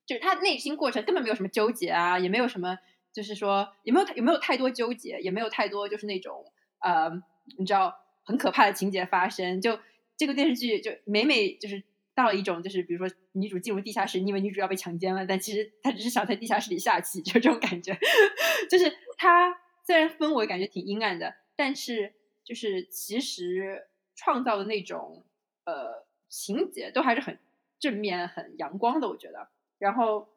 [0.05, 2.77] 就是她内心过程根本没有什么纠结啊，也没有什么。
[3.11, 6.45] 就是说，也没有有没有太多纠结，也没有太多就是那种
[6.79, 7.09] 呃，
[7.57, 9.59] 你知道很可怕的情节发生。
[9.59, 9.79] 就
[10.15, 11.83] 这个电视剧，就每每就是
[12.13, 17.97] 到了一种，就是比如说女主进入地下室，你以为女主要被强奸了，但其实她只是想在地下室里下棋，就这种感觉。
[18.69, 19.57] 就是它
[19.87, 22.13] 虽然氛围感觉挺阴暗的，但是
[22.49, 25.23] 就是其实创造的那种
[25.63, 27.37] 呃情节都还是很
[27.79, 29.47] 正面、很阳光的，我觉得。
[29.77, 30.27] 然后。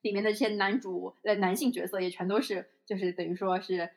[0.00, 3.90] 里面的这些男主呃男性角色也全都是，就是等于说是，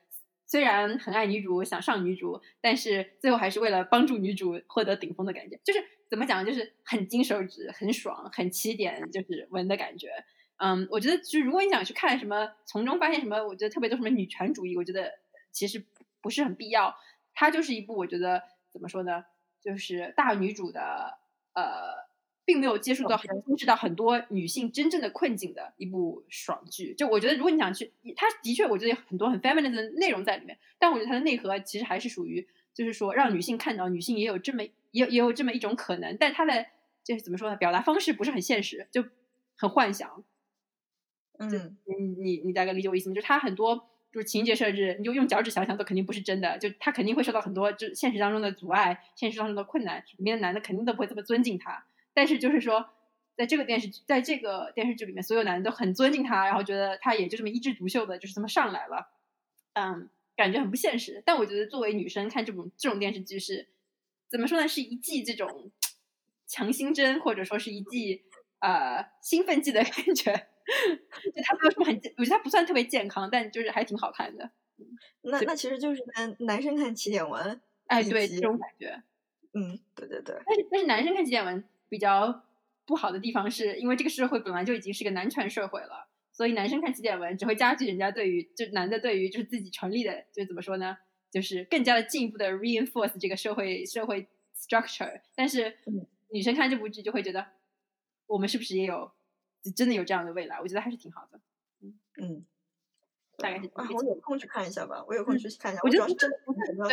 [0.45, 10.10] 虽然很爱女主想上女主，但是最后还是为了帮助女主获得顶峰的感觉，就是怎么讲，就是很金手指，很爽，很起点就是文的感觉。
[10.58, 15.12] 嗯，我觉得就如果你想去看什么，从中发现什么，我觉得特别多什么女权主义，我觉得
[15.51, 15.84] 其实
[16.21, 16.95] 不是很必要。
[17.36, 19.26] 它就是一部我觉得怎么说呢，
[19.62, 21.19] 就是大女主的
[21.54, 22.06] 呃。
[22.48, 26.93] 并没有接触到、认识到很多女性真正的困境的一部爽剧。
[26.93, 36.67] 就我觉得，如果你想去，它的确我觉得有很多很 feminine 的内容在里面，但我觉得它的内核其实还是属于就是说让女性看到女性也有这么也有也有这么一种可能，但它的
[37.04, 37.56] 就是怎么说呢？
[37.56, 39.04] 表达方式不是很现实，就
[39.58, 40.24] 很幻想。
[41.39, 43.15] 嗯，你你你大概理解我意思吗？
[43.15, 51.86] 就是它很多就是情节设置，你就用脚趾想想都肯定不是真的，就他肯定会受到很多就现实当中的阻碍，现实当中的困难，里面的男的肯定都不会这么尊敬他。
[52.13, 52.91] 但是就是说，
[53.36, 59.10] 在这个电视剧，在这个电视剧里面，所有男的都很尊敬他，然后觉得他也就这么一枝独秀的，就是这么上来了。
[59.73, 61.21] 嗯，感觉很不现实。
[61.25, 63.67] 但我觉得作为女生看这种这种电视剧是
[64.30, 64.65] 怎么说呢？
[64.65, 65.69] 是一剂这种
[66.47, 68.23] 强心针，或者说是一剂
[68.60, 70.47] 呃兴奋剂的感觉。
[71.36, 74.51] 就它不是很，我觉得它不算特别健康，但就是还挺好看的。
[75.21, 79.04] 那那其实就是男男生看起点文，哎，对这种感觉。
[79.54, 80.36] 嗯，对对对。
[80.45, 82.43] 但是但是男生看起点文比较
[82.86, 90.97] 不好的地方，是因为这个社会本来就已经是个男权社会了，所以男生看起点文只会加剧人家对于就男的对于就是自己权利的，就怎么说呢？
[91.32, 95.21] 就是更加的进一步的 reinforce 这个社会社会 structure。
[95.36, 95.78] 但是
[96.30, 97.45] 女生看这部剧就会觉得，
[98.28, 99.12] 我们是不是也有？
[99.71, 101.39] 真的有这样的未来，我觉得还是挺好的。
[101.82, 102.45] 嗯嗯，
[103.38, 105.82] 大概是啊，我有空去看一下吧，我有空去看一下。
[105.84, 106.89] 我觉得真的不算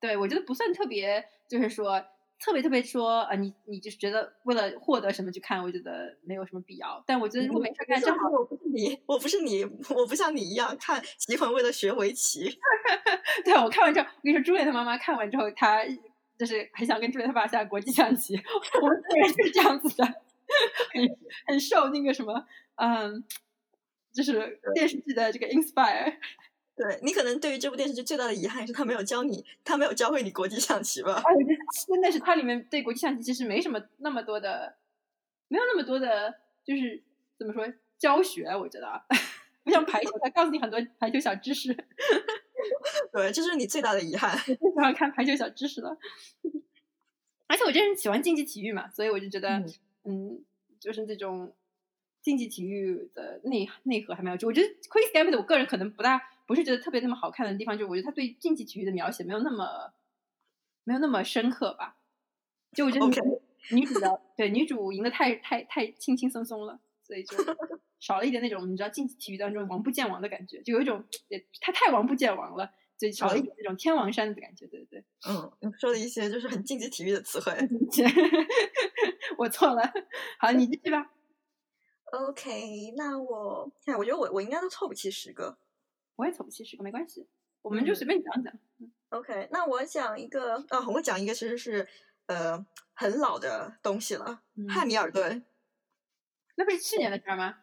[0.00, 2.02] 对，对我觉得不算特别，就是说
[2.40, 7.02] 特别特别说啊，你你就是觉得为了获得什么去看，我觉得没有什么必要。
[7.06, 12.58] 但我觉得如果没事干，正好我不是你，我不是你，我不像你一样看棋魂为了学围棋。
[13.44, 15.84] 对我看完之后，我跟你说，朱莉他妈妈看完之后，她
[16.38, 18.34] 就是很想跟朱莉他爸下国际象棋。
[18.80, 20.22] 我们个人是这样子的。
[20.92, 23.24] 很很受那个什么，嗯，
[24.12, 26.16] 就是电视剧的这个 inspire。
[26.74, 31.22] 对你可能对于这部电视剧最大的遗憾是他没有教你，他没有教会你国际象棋吧？
[31.86, 34.74] 真的是它里面对国际象棋其实没什么那么多的，
[35.48, 36.34] 没有那么多的，
[36.64, 37.02] 就是
[37.38, 38.46] 怎么说教学？
[38.56, 39.02] 我觉得
[39.62, 41.74] 不像排球，他告诉你很多排球小知识。
[43.12, 44.32] 对，这是你最大的遗憾。
[44.32, 45.98] 我最喜欢看排球小知识了，
[47.48, 49.62] 而且我这人喜欢竞技体育嘛，所以我就觉得。
[50.04, 50.44] 嗯，
[50.80, 51.54] 就是这种
[52.20, 54.46] 竞技体育的内内核还蛮有趣。
[54.46, 59.92] 我觉得《Quiz Gambit》我个人可能不大不是觉得特别那么好看的地方，就我觉得他对竞技体育的描写没有那么
[60.84, 61.96] 没有那么深刻吧。
[62.72, 63.06] 就我觉得
[63.70, 67.36] 女主的对女主赢得太太太轻轻松松了，所以就
[68.00, 71.04] 少了一点那种你知道竞技体育当中王不见王的感觉，就有一种
[71.60, 72.72] 他太王不见王了。
[72.98, 74.81] 就少了一点那种天王山的感觉，对。
[75.28, 77.52] 嗯，说了一些就是很竞技体育的词汇。
[79.38, 79.82] 我错了，
[80.38, 81.10] 好，你继续吧。
[82.12, 85.56] OK，那我看，我觉得我我应该都凑不齐十个。
[86.16, 87.26] 我也凑不齐十个，没关系，
[87.62, 88.52] 我们就随便讲讲。
[89.10, 91.88] OK，那我讲一个啊，我讲一个其实是
[92.26, 95.40] 呃很老的东西了，《汉密尔顿》。
[96.56, 97.60] 那不是去年的事吗？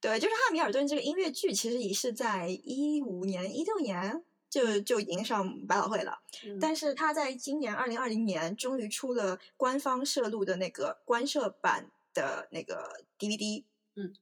[0.00, 4.22] 对，就是《汉密尔顿》这个音乐剧，其实也是在一五年、一六年。
[4.50, 6.18] 就就已经上百老汇了，
[6.58, 14.14] 但是他在今年二零二零年终于出了官方摄录的那个官摄版的那个 DVD，嗯，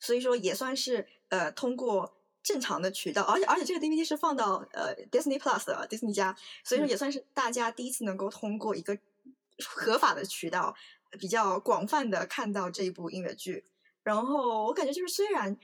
[0.00, 8.98] 所以说也算是呃通过正常的渠道，而且而且这个 DVD 是放到呃 Disney Plus 的 Disney 家，所以说也算是大家第一次能够通过一个
[9.64, 10.74] 合法的渠道，
[11.12, 13.64] 比较广泛的看到这一部音乐剧。
[14.02, 15.56] 然后我感觉就是虽然。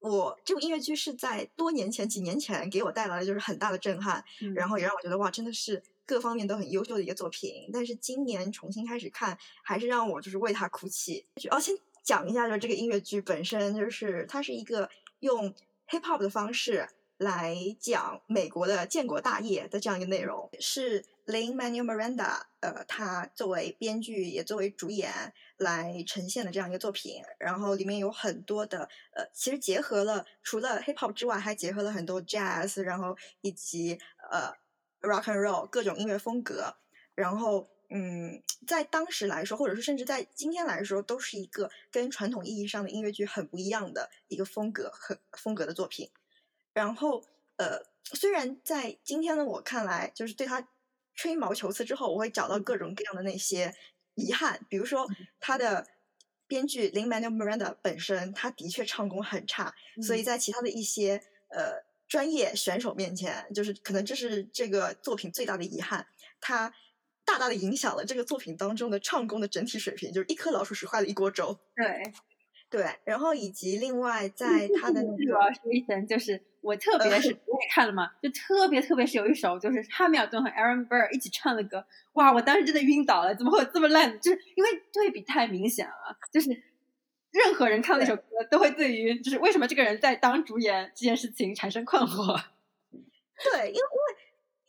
[0.00, 7.68] 我这部音乐剧是在多年前、几年前给我带来的就是很大的震撼，然后也让我觉得哇，真的是各方面都很优秀的一个作品。
[7.72, 11.26] 但是今年重新开始看，还是让我就是为他哭泣。
[11.50, 14.88] 哦，先讲一下，就是这个音乐剧本身，就是它是一个
[15.20, 15.52] 用
[15.88, 21.04] hip hop 的方式来讲美国的建国大业的这样一个内容，是。
[21.28, 33.98] Lin Manuel Miranda，呃，他作为编剧也作为主演来呈现的这样一个作品，然后里面有很多的呃，其实结合了除了 hip hop 之外，还结合了很多 jazz，然后以及
[34.30, 34.50] 呃
[35.02, 36.74] rock and roll 各种音乐风格，
[37.14, 46.10] 然后嗯，在当时来说，或者说甚至在今天来说，都是一个跟传统意义上的音乐剧很不一样的一个风格和风格的作品。
[46.78, 47.22] 然后
[47.56, 50.66] 呃，虽然在今天的我看来，就是对他。
[51.20, 53.74] 吹毛求疵之后，我会找到各种各样的那些
[54.14, 55.04] 遗憾，比如说
[55.40, 55.84] 他的
[56.46, 66.06] 编剧 Lin Manuel Miranda 本身，他的确唱功很差，所以在其他的一些呃专业选手面前，就是可能这是这个作品最大的遗憾，
[66.40, 66.72] 他
[67.24, 71.58] 大大的影响了这个作品当中的唱功的整体水平，就是一颗老鼠屎坏了一锅粥。
[71.74, 72.12] 对。
[72.70, 84.20] 对，然后以及另外在他的那个，我要是一声，就是我特别是 我也看了嘛，就特别特别是有一首，就是汉密尔顿和 Aaron Burr 一起唱的歌，哇，我当时真的晕倒了，怎么会有这么烂？
[84.20, 86.50] 就是因为对比太明显了，就是
[87.30, 92.38] 任何人看那首歌都会对于就是为什么这个人在当主演这件事情产生困惑。
[93.52, 93.80] 对，因为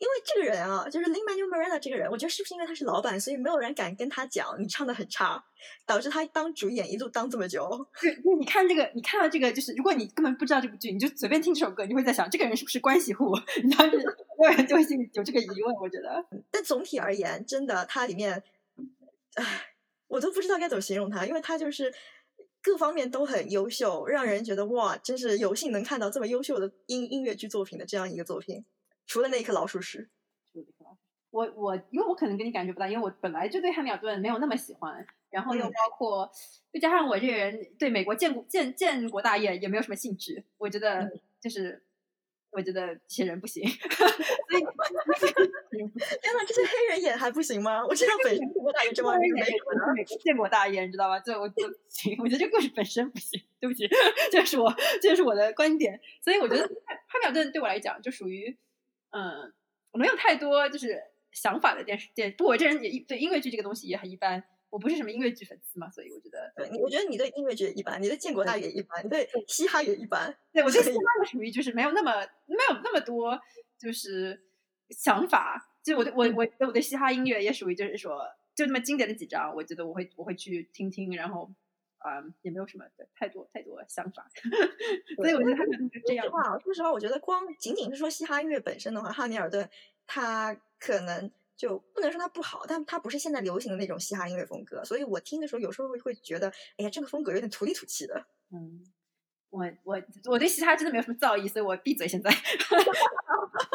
[0.00, 5.44] 因为这个人啊，就是 Lin Manuel Miranda 这个人，我觉得是不是因为他是老板，所以没有人敢跟他讲你唱的很差，
[5.84, 7.86] 导致他当主演一路当这么久。
[8.00, 13.34] 对，你看这个，你看到这个，就是如果你根本不知道这部剧，你就随便听这首歌，你会在想这个人是不是关系户？
[13.70, 15.74] 然后所有人就会心里有这个疑问。
[15.74, 18.42] 我觉得， 但总体而言，真的，它里面，
[19.34, 19.66] 唉，
[20.08, 21.92] 我都不知道该怎么形容他，因为他就是
[22.62, 28.64] 各方面都很优秀，让人觉得哇，真是有幸能看到这么优秀的音音乐剧作品的这样一个作品。
[29.10, 30.08] 除了那一颗老鼠屎，
[31.32, 36.30] 我我因为我可能跟你感觉不大，因为我本来就对汉密尔顿没有那么喜欢，然后又包括
[36.72, 41.82] 再加上我这个人对美国建国建建国大业也没有什么兴趣，我觉得就是
[42.54, 44.62] 我觉得这些人不行， 所以
[45.74, 47.84] 天呐，这些黑人演还不行吗？
[47.84, 49.58] 我知道本身建国大业这帮人没美
[50.04, 51.18] 国建国大业，你知道吧？
[51.18, 53.88] 就我就行，我觉得这故事本身不行，对不起，
[54.30, 56.62] 这是我这是我的观点，所以我觉得
[57.06, 58.56] 汉密尔顿对我来讲就属于。
[59.10, 59.52] 嗯，
[59.92, 61.02] 我没有太多就是
[61.32, 73.40] 想法的电视电，不过我这人也对音乐剧这个东西也很一般，我不是什么音乐剧粉丝嘛，所以我觉得，对，我觉得你对音乐剧也一般，你对建国大也一般，你对嘻哈也一般，对我对嘻哈属于就是没有那么没有那么多
[73.78, 74.42] 就是
[74.90, 78.22] 想法，就我对我我我对嘻哈音乐也属于就是说
[78.54, 81.50] 就那么经典的几张，我觉得我会我会去听听，然后。
[82.00, 82.84] 啊，也没有什么
[83.14, 84.26] 太多太多想法，
[85.16, 86.26] 所以我觉得他可能是这样。
[86.62, 89.68] 说实话，我觉得光仅仅是说嘻哈音乐本身的话，汉密尔顿
[90.06, 96.48] 他可能就不能说他不好，但他不是现在流行的那种嘻哈音乐风格，所以我听的时候有时候会会觉得，
[96.78, 98.26] 哎呀，这个风格有点土里土气的。
[98.50, 98.84] 嗯。
[99.50, 102.06] 我我我对嘻哈真的没有什么造诣，所以我闭嘴。
[102.06, 102.84] 现在，对，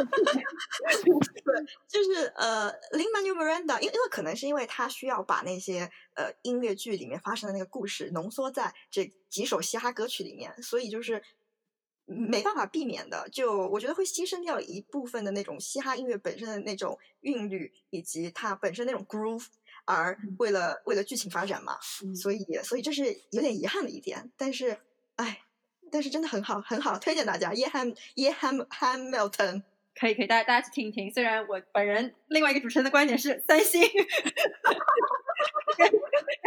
[1.88, 11.24] 就是呃，Lin Manuel Miranda，因因为可能是因为他需要把那些呃音乐剧里面发生的那个故事浓缩在这几首嘻哈歌曲里面，所以就是
[12.06, 19.46] 没办法避免的，就我觉得会牺牲掉一部分的那种嘻哈音乐本身的那种韵律以及它本身那种 groove，
[19.86, 21.78] 而为了为了剧情发展嘛，
[22.16, 24.80] 所以所以这是有点遗憾的一点，但是
[25.16, 25.42] 哎。
[25.92, 27.54] 但是真的很好，很好，推荐大家。
[27.54, 29.64] 耶汉耶汉 Hamilton，
[29.94, 31.12] 可以可以，大家大家去听一听。
[31.12, 33.82] 虽然我本人另外一个主持人的观点是三星，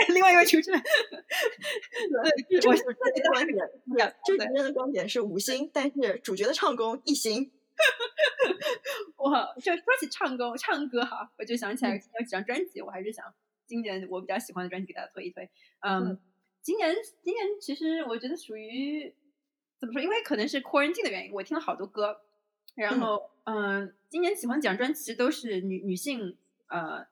[0.08, 3.56] 另外一位主持人，对，我主持人的观点，
[3.96, 7.50] 这主持人的观点是五星，但是主角的唱功一星。
[9.16, 9.30] 我，
[9.62, 13.24] 就说起唱功唱歌哈，我就想起来有几张专辑，我还是想
[13.66, 15.48] 今年我比较喜欢的专辑给大家推一推。
[15.80, 16.18] 嗯，
[16.60, 19.14] 今年今年其实我觉得属于。
[19.78, 20.02] 怎么说？
[20.02, 22.20] 因为可能是 quarantine 的原因，我听了好多歌。
[22.74, 26.36] 然后，嗯，今年喜欢几张专辑都是女女性，
[26.68, 27.06] 呃，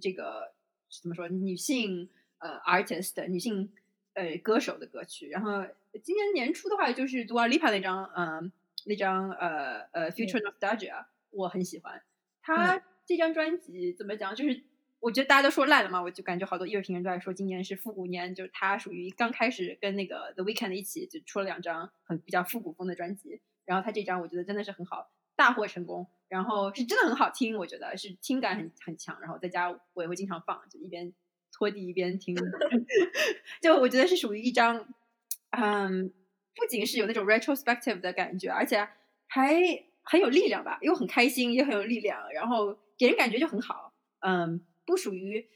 [0.00, 0.52] 这个
[0.88, 1.28] 怎么说？
[1.28, 3.72] 女性呃 artist，女性
[4.14, 5.28] 呃歌手的歌曲。
[5.28, 5.64] 然后
[6.02, 8.52] 今年年初的话，就是 Dua Lipa 那张，嗯，
[8.86, 12.02] 那张呃呃 Future Nostalgia，我很喜欢。
[12.42, 14.34] 他这张专辑怎么讲？
[14.34, 14.62] 就是。
[15.00, 31.14] 我觉得大家都说烂了嘛，我就感觉好多音乐评人都在说今年是复古年，就是他属于刚开始跟那个 The Weeknd 一起就出了两张很比较复古风的专辑，然后他这张我觉得真的是很好，大获成功，然后是真的很好听，我觉得是听感很很强，然后在家我也会经常放，就一边
[31.50, 32.36] 拖地一边听，
[33.62, 34.86] 就我觉得是属于一张，
[35.52, 36.12] 嗯，
[36.54, 38.86] 不仅是有那种 retrospective 的感觉，而且
[39.28, 39.56] 还
[40.02, 44.66] 很有力量吧，又很开心，又很有力量，然后给人感觉就很好，嗯。
[44.90, 45.48] 不属于，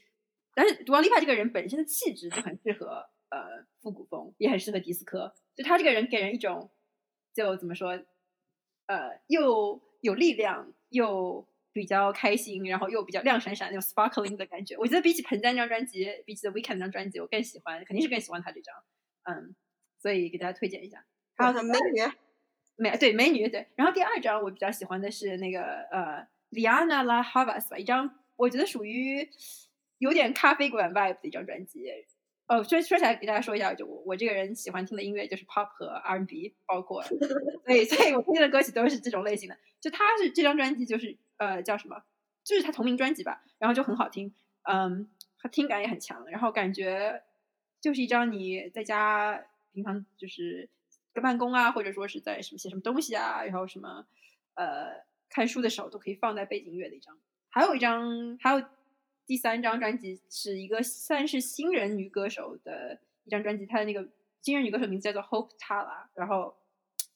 [0.53, 5.35] 但是杜奥丽帕这个人本身的气质就很适合呃复古风，也很适合迪斯科。
[5.53, 6.71] 就他这个人给人一种，
[7.33, 7.89] 就怎么说，
[8.85, 14.77] 呃，又有力量，又比较开心，然后又比较亮闪闪那种 sparkling 的感觉。
[14.77, 18.73] 我觉得比起盆栽那张专辑，比起 The Weeknd 那张专辑，我更喜欢，肯定是更喜欢他这张。
[19.23, 19.53] 嗯，
[19.99, 21.05] 所以给大家推荐一下。
[21.35, 22.01] 还有美女，
[22.77, 23.67] 美对美女对。
[23.75, 25.61] 然后第二张我比较喜欢的是那个
[25.91, 28.24] 呃 Liana La Havas 吧，一张。
[28.35, 29.29] 我觉得属于
[29.97, 31.85] 有点咖啡馆 vibe 的一张专辑。
[32.47, 37.01] 哦，说说起来给大家说一下，就我我这个人喜欢听的音乐就是 pop 和 R&B，包括，
[37.65, 39.57] 所以所以我听的歌曲都是这种类型的。
[39.81, 42.03] 就他是这张专辑就是呃叫什么，
[42.43, 44.31] 就是他同名专辑吧，然后就很好听，
[44.61, 45.09] 嗯，
[45.39, 47.23] 他听感也很强，然后感觉
[47.81, 50.69] 就是一张你在家平常就是
[51.15, 54.05] 在办公啊，或者说是在什么写什么东西啊，然后什么
[54.53, 57.17] 呃看书的时候都可以放在背景音乐的一张。
[57.55, 58.61] 还有一张，还有
[59.25, 64.05] 第三张专辑是一个算是新人女歌手的一张专辑，她的那个
[64.41, 66.07] 新人女歌手名字叫做 Hope Tala。
[66.15, 66.53] 然后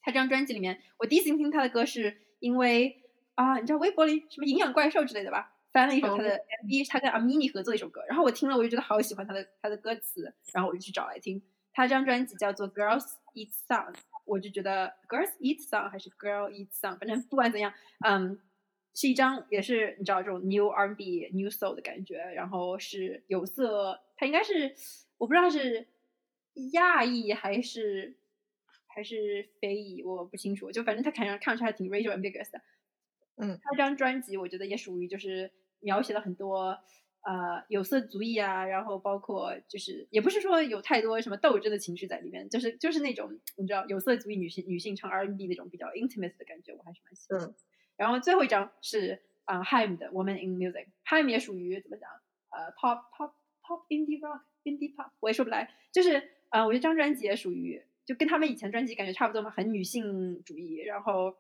[0.01, 3.03] 她这张专辑里面，我第一次听她的歌是因为
[3.35, 11.41] 啊，你知道微博里什么营养怪兽之类的吧，翻了一首她的 MV，她跟阿米尼合作一首歌，然后我听了我就觉得好喜欢她的她的歌词，然后我就去找来听。
[11.73, 17.73] 她这张专辑叫做 Girls Eat Song，我就觉得 Girls Eat Song 还是 Girl Eat Song，反正不管怎样，
[18.07, 18.39] 嗯。
[18.95, 24.75] 是一张也是你知道这种 New R&B、New Soul 的感觉，然后是有色，它应该是
[25.17, 25.87] 我不知道是
[26.73, 28.17] 亚裔还是
[28.87, 32.61] 还是非裔，我不清楚，就反正他看上看上去还挺 racial ambiguous 的。
[33.37, 36.77] 嗯，他这张专辑我觉得也属于就是描写了很多
[37.21, 47.47] 呃有色族裔啊，然后包括就是也不是说有太多什么斗争的情绪在里面，就是就是那种你知道有色族裔女性女性唱 R&B 那种比较 intimate 的感觉，我还是蛮喜欢。
[47.47, 47.55] 嗯
[47.99, 52.09] 然后最后一张是啊、Haim 的《Woman in Music》，Haim 也属于怎么讲
[52.49, 61.35] 呃 pop pop pop indie rock indie pop，我也说不来，就是呃我觉得这张专辑也属于就跟他们以前专辑感觉差不多嘛，很女性主义，然后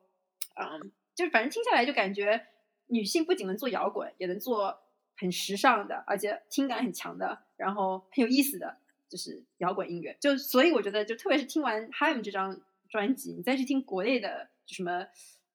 [0.55, 2.45] 嗯，就是反正听下来就感觉
[2.87, 4.77] 女性不仅能做摇滚，也能做
[5.15, 10.17] 很时尚的，而且听感很强的，然后很有意思的，就是摇滚音乐。
[10.19, 15.07] 就所以我觉得，就特别是听完 Haim 这张专辑，你再去听国内的什么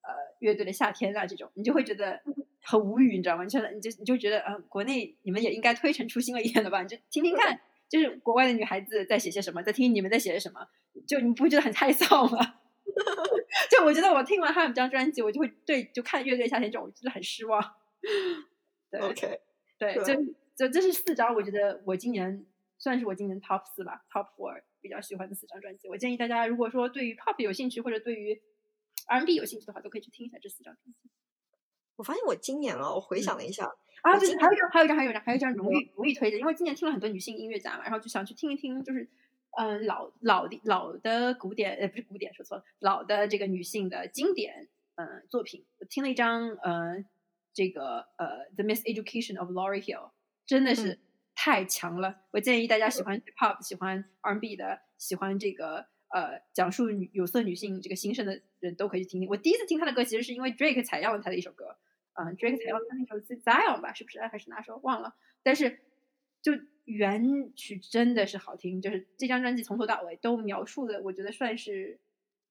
[0.05, 2.20] 呃乐队的夏天啊这种，你就会觉得
[2.62, 3.44] 很无语，你知道吗？
[3.44, 6.82] 你觉得你就你就觉得，嗯、国内你们也应该推陈出新了一点了吧？
[6.82, 10.66] 你就听听看，就是国外的女孩子在写些什么，在听你们在写些什么，
[11.07, 12.57] 就你不会觉得很害臊吗？
[13.70, 17.61] 就我觉得我听完他们这张专辑，我就会对就看乐队夏天这种，我觉得很失望。
[18.90, 19.40] 对，OK，
[19.78, 20.14] 对，对就
[20.57, 22.44] 就这是四张，我觉得我今年
[22.78, 25.88] 算是我今年 top 四吧，top four 比较喜欢的四张专辑。
[25.88, 28.40] 我建议大家，如果说对于 pop 有兴趣，或者对于
[29.07, 31.11] R&B 有兴趣的话，都可以去听一下这四张专辑。
[31.96, 33.66] 我发现我今年啊，我回想了一下，
[34.02, 39.09] 啊，对，我今还有一张，还有一张，还有一张，还有一张荣誉荣誉推荐，因为今年听了很多女性音乐家嘛，然后就想去听一听，就是
[39.57, 45.64] 嗯、呃老老的老的古典，呃不是古典，说错了，老的这个女性的经典嗯、呃作品。
[45.78, 47.05] 我听了一张呃
[47.52, 48.26] 这个呃
[48.57, 50.09] 《The Miseducation of Laurie Hill》，
[50.44, 50.98] 真的是嗯
[51.36, 52.22] 太强了。
[52.32, 59.28] 我建议大家喜欢 hip hop、喜欢 R&B 的、喜欢这个呃讲述女有色女性这个心声的人都可以去听听。
[59.28, 61.76] 我第一次听他的歌，其实是因为 Drake 采样了他的一首歌。
[62.12, 64.20] 嗯，Drake 采样了他那首《Zion》吧，是不是？
[64.20, 64.76] 还是哪首？
[64.84, 65.16] 忘了。
[65.42, 65.80] 但是
[66.40, 66.52] 就
[66.84, 71.98] 原曲真的是好听，就是这张专辑从头到尾都描述的，我觉得算是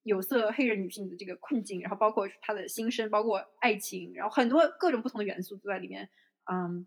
[0.02, 6.10] 有色黑人女性的这个困境，然后包括她的心声，包括爱情，然后很多各种不同的元素都在里面。
[6.52, 6.86] 嗯，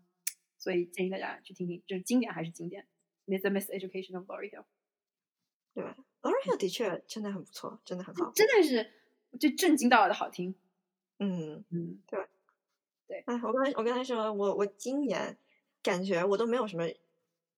[0.59, 2.85] 所以建议大家去听听，就是经典还是经典。
[3.41, 4.59] 《The Miss Education of Lauria》
[5.73, 5.83] 对
[6.27, 8.31] a u r e 的确真的很不错，真的很好。
[8.35, 8.91] 真的是
[9.39, 10.55] 就震惊到了的好听。
[11.19, 12.19] 嗯，嗯，对
[13.07, 15.37] 对哎，我刚才我刚才说，我我今年
[15.81, 16.83] 感觉我都没有什么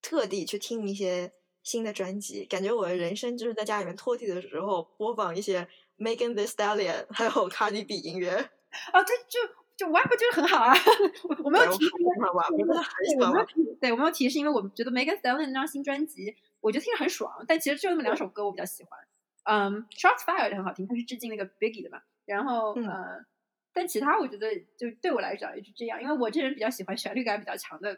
[0.02, 5.68] 特地去听一些新的专辑，感觉我的人生就是在家里面拖地的时候播放一些
[5.98, 8.30] Megan Thee Stallion 还有 Cardi B 音乐。
[8.94, 9.40] 哦，对，就
[9.76, 10.74] 就 WAP 就是很好啊。
[11.28, 12.14] 我我没有提我。
[12.56, 19.00] 没有提，对我没有提，是因为我觉得 Megan Stallion 那张新专辑，我觉得听着很爽，但其实就那么两首歌我比较喜欢。
[19.44, 22.02] 嗯，Shots Fired 很好听，它是致敬那个 Biggie 的嘛。
[22.26, 23.26] 然后、嗯呃，
[23.74, 27.94] 但其他我觉得就对我来讲也就这样，因为我这人比较喜欢旋律感比较强的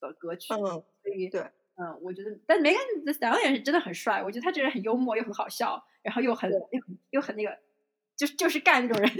[0.00, 0.84] 的歌曲，嗯，所
[1.14, 1.40] 以对
[1.76, 7.58] 嗯，我觉得，但 Megan Thee Stallion 是真的很帅，我觉得他这人很幽默又很好笑，然后又很又很又很那个，
[8.16, 9.10] 就是就是干那种人。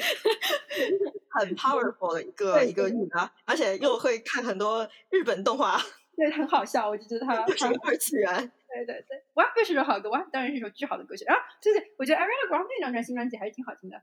[1.30, 5.80] 很 powerful 的一个一个女的，而且又会看很多日本动画，
[6.14, 8.52] 对，很好笑，我就觉得他是个二次元。
[8.74, 11.24] 对对对，WAP 是首好歌，WAP 当然是一首巨好的歌曲。
[11.24, 14.02] 然后对对，我觉得 Ariana Grande 那张专新专辑还是挺好听的。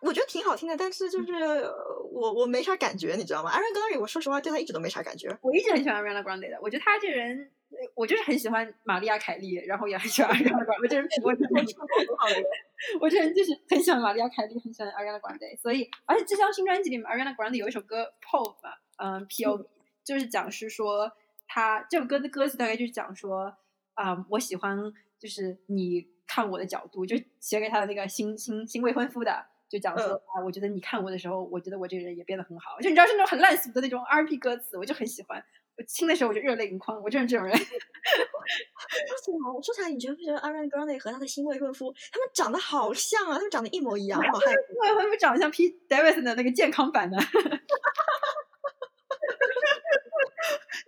[0.00, 1.70] 我觉得挺好听的，但是就是呃
[2.10, 5.36] 我我没啥感觉，你知道吗？Aaron Gary，我说实话对他一直都没啥感觉。
[5.42, 10.78] 我一直很喜欢 Ariana Grande 的，我觉得他这人，呃我就是很喜欢玛丽亚凯莉，然后也很喜欢 Ariana Grande。
[10.80, 12.26] 我这人品味真的很很好
[13.00, 18.14] 我这人就是很喜欢玛丽亚凯莉，很喜欢 Ariana Grande，所以而且这张新专辑里面，Ariana Grande 有一首歌
[18.62, 19.64] 嘛，嗯，P O V，
[20.04, 21.12] 就是讲是说
[21.48, 23.52] 她这首歌的歌词大概就是讲说，
[23.94, 24.78] 啊、我喜欢
[25.18, 35.42] 就是你看我的角度，就写给他的那个新新新未婚夫的，就讲说、嗯啊，我觉得你看我的时候，我觉得我这个人也变得很好，就你知道是那种很烂俗的那种 R P 歌词，我就很喜欢。
[35.76, 37.56] 我听的时候我就热泪盈眶，我就是这种人。
[37.56, 44.60] 说起来，说起来，你觉不觉得 Ariana Grande 和他的新未婚夫，他们长得好像啊，他们长得一模一样， 好害怕。
[44.82, 47.16] 未婚夫长得像 P Davidson 的那个健康版的，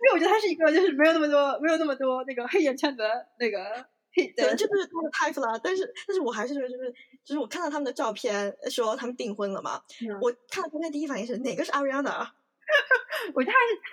[0.11, 5.59] 为我觉得他是一个就是没有那么多没有那么多那个黑眼圈的那个黑对，这就是他的 type 了。
[5.63, 6.91] 但是，但是我还是觉得，就是，
[7.23, 9.81] 就是我看到他们的照片，说他们订婚了嘛。
[10.01, 12.09] 嗯我看到照片第一反应是哪个是 Ariana？
[12.09, 12.35] 啊
[13.35, 13.89] 我觉得他是他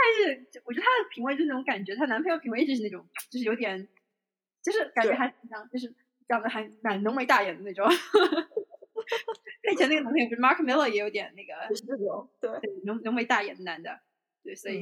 [0.53, 3.89] 是我觉得他的品味就是那种感觉，她男朋友品味一直是那种就是有点
[4.63, 5.93] 就是感觉对还像就是
[6.29, 7.89] 长得还蛮浓眉大眼的那种。
[9.63, 12.51] 他以前那个男朋友就是 Mark Miller 也有点那个就是这种，对，
[12.85, 13.99] 浓浓眉大眼的男的，
[14.45, 14.75] 对，所嗯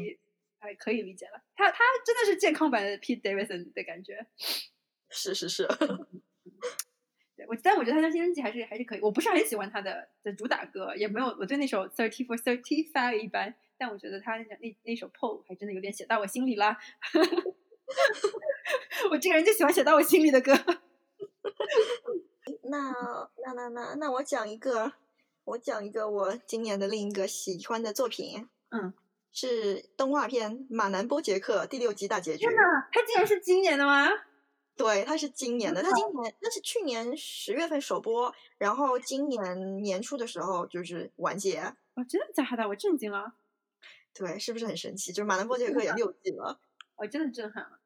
[0.57, 1.43] 以还可以理解了。
[1.55, 4.27] 他他真的是健康版的 Pete Davidson 的感觉。
[5.09, 5.67] 是是是，
[7.37, 9.01] 对，我，但我觉得他的新专辑还是还是可以。
[9.01, 16.77] 我不是很喜欢他的的主打歌，也没有我对那首 Thirty for Thirty Five 一般，但我觉得他那那那首 Pole 还真的有点写到我心里啦。
[19.11, 20.53] 我这个人就喜欢写到我心里的歌。
[22.65, 22.93] 那
[23.45, 24.93] 那那那那我讲一个，
[25.45, 28.93] 我讲一个我今年的另一个喜欢的作品，嗯，
[29.33, 32.45] 是动画片《马南波杰克》第六集大结局。
[32.45, 34.09] 真的，它竟然是今年的吗？
[34.77, 41.61] 对，它是今年的，它今年那是去年十月份首播，然后今年年初的时候就是完结。
[41.95, 42.69] 哦，真的假的？
[42.69, 43.35] 我震惊了。
[44.13, 45.13] 对，是不是很神奇？
[45.13, 46.61] 就是马南波杰克也六季了，
[46.97, 47.79] 我真的震撼了。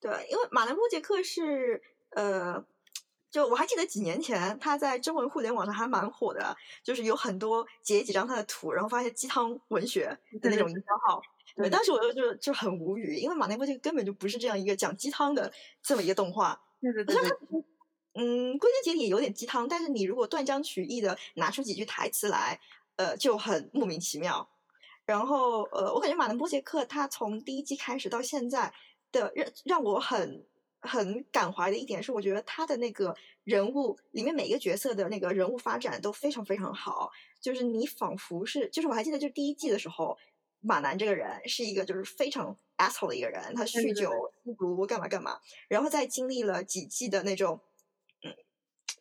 [0.00, 2.64] 对，因为马南波杰克是呃。
[3.34, 11.20] 就我还记得几年前他在中文互联网上还蛮火的，就是有很多截几张他的图，然后发现鸡汤文学的那种营销号。
[11.56, 16.62] 对，当时我就就就很无语，因为马内波这个根本就不是这样一个讲鸡汤的这么一个动画。
[16.80, 17.16] 对对对。
[18.12, 22.60] 嗯，归根结底也有点鸡汤，但是你如果断章取义的拿出几句台词来，
[22.94, 24.48] 呃，就很莫名其妙。
[25.04, 28.72] 然后呃，我感觉马南波杰克他从第一季开始到现在
[29.10, 30.46] 的让让我很。
[30.84, 37.10] 很感怀的一点是，我觉得他的那个人物里面每一个角色的那个人物发展都非常非常好，
[37.40, 40.16] 就是你仿佛是，就是我还记得，就是第一季的时候，
[40.60, 44.10] 马南这个人是一个就是非常 asshole 的一个人，他酗酒、
[44.44, 47.60] 吸毒、干嘛干嘛，然后在经历了几季的那种，
[48.22, 48.34] 嗯，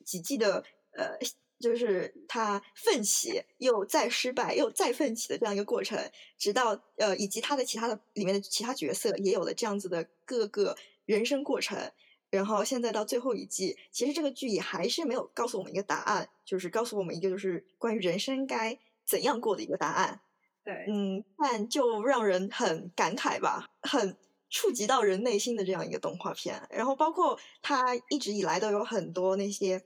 [0.05, 1.17] 几季的呃，
[1.59, 5.97] 就是他奋起又再失败又再奋起的这样一个过程，
[6.37, 10.75] 直到呃，以及他的其他的里面的其他角色也有了这样子的各个。
[11.05, 11.91] 人生过程，
[12.29, 20.21] 然后现在到最后一季，其实这个剧也还是没有告诉我们一个答案，就是告诉我们一个就是关于人生该怎样过的一个答案。
[20.63, 24.15] 对，嗯，但就让人很感慨吧，很
[24.49, 26.65] 触及到人内心的这样一个动画片。
[26.69, 29.83] 然后包括他一直以来都有很多那些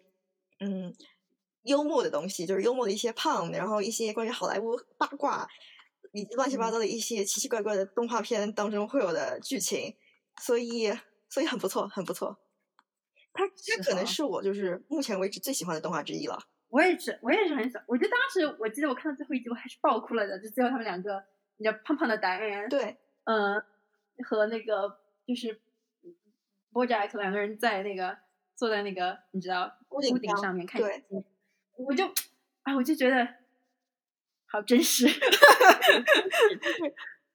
[0.59, 0.93] 嗯
[1.67, 5.47] 幽默的东西，就是幽默的一些胖，然后一些关于好莱坞八卦
[6.13, 9.95] 以及乱七八糟的一些奇奇怪怪的动画片当中会有的剧情。
[10.39, 10.93] 所以，
[11.29, 12.37] 所以很不错，很不错。
[13.33, 16.39] 它这可能是我就是目前为止最喜欢的动画之一了。
[16.69, 17.83] 我也是，我也是很喜欢。
[17.87, 20.39] 我觉得当时我记得我看到最后一集，我还是爆哭了的。
[20.39, 21.23] 就最后他们两个，
[21.57, 23.55] 你知道胖胖的达人，对，嗯，
[24.27, 25.59] 和那个就是
[26.71, 28.15] Bojack 两个人在那个
[28.55, 31.03] 坐在那个你知道屋顶上面看，对，
[31.77, 32.05] 我就
[32.63, 33.27] 啊，我就觉得
[34.45, 35.07] 好真实。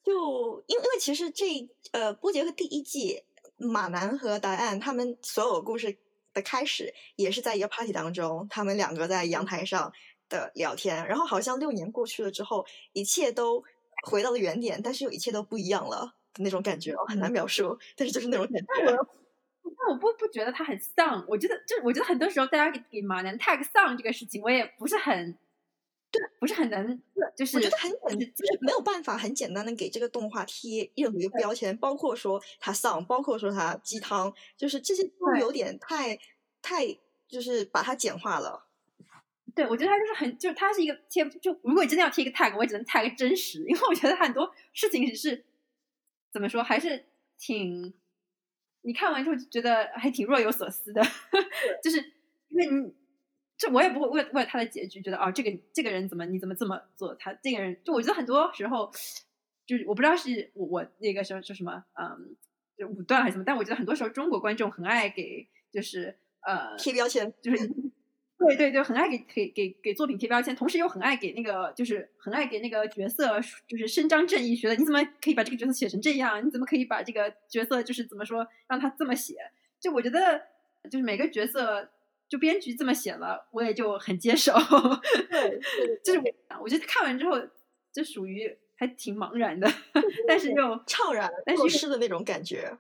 [0.05, 3.23] 就因为因为其实这呃波杰和第一季
[3.57, 5.97] 马南和达安他们所有故事
[6.35, 9.93] 的开始也是在一个 party 当中，他们两个在阳台上
[10.29, 13.63] 的聊天，然后好像六年过去了之后，一切都
[14.05, 18.97] 回到了原点，但是又一切都不一样了的那种感觉，很难描述，但是就是那种感觉。
[19.65, 25.39] 但我不不觉得他很丧，我觉得就我觉得很多时候大家给给马南 tag 丧这个事情，我也不是很。
[26.13, 27.03] 对，不是很能，
[27.35, 36.19] 就是我觉得很简，就是没有办法很简单的给这个动画贴任何一个标签，包括说它丧，包括说它鸡汤，就是这些都有点太
[36.61, 38.67] 太，就是把它简化了。
[39.55, 45.47] 对，我觉得它就是很，就是它是一个贴，就如果真的要贴一个 tag，我只能 tag 真实，因为我觉得很多事情是
[46.31, 47.07] 怎么说，还是
[47.39, 47.95] 挺，
[48.83, 51.03] 你看完之后就觉得还挺若有所思的，
[51.83, 51.99] 就是
[52.49, 52.95] 因为你。
[53.59, 57.15] 这我也不会为为了他的结局觉得啊，这个这个人怎么你怎么这么做？
[57.15, 58.91] 他这个人就我觉得很多时候
[59.65, 62.35] 就是我不知道是我我那个时候说什么嗯，
[62.77, 67.71] 就武断还是什么，但我觉得很多时候中国观众很爱给就是呃贴标签，就是
[68.47, 76.45] 对对对，很爱给给给给作品贴标签，同时又很爱给那个就是很爱给那个角色就是伸张正义，觉得你怎么可以把这个角色写成这样？
[76.45, 79.37] 你怎么可以把这个角色就是怎么说让他这么写？
[79.81, 80.41] 就我觉得
[80.91, 81.91] 就是每个角色。
[82.29, 84.55] 就编剧这么写了，我也就很接受。
[85.29, 85.61] 对，
[86.03, 87.39] 就是我，我觉得看完之后，
[87.93, 89.71] 就属于还挺茫然的，
[90.27, 92.75] 但是又怅然若失的那种感觉。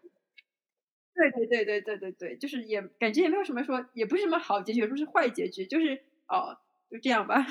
[1.15, 6.57] 对对对对对对对，就是也感觉也没有什么说，也不是什么好结局，也不是坏结局，就是哦，
[6.91, 7.47] 就这样吧。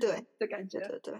[0.00, 1.14] 对 的感觉，对对。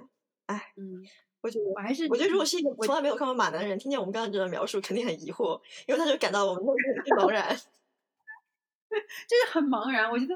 [0.46, 1.02] 哎，嗯，
[1.40, 6.72] 我觉得我还是我觉得，如果是一个从来没有看过马男的人，听见我们刚刚这段描述，肯定很疑惑，因为他就感到我们内
[7.04, 7.56] 心茫然。
[9.28, 10.34] 就是很茫然，我觉得，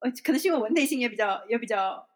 [0.00, 2.06] 呃，可能是因为我内心也比较也比较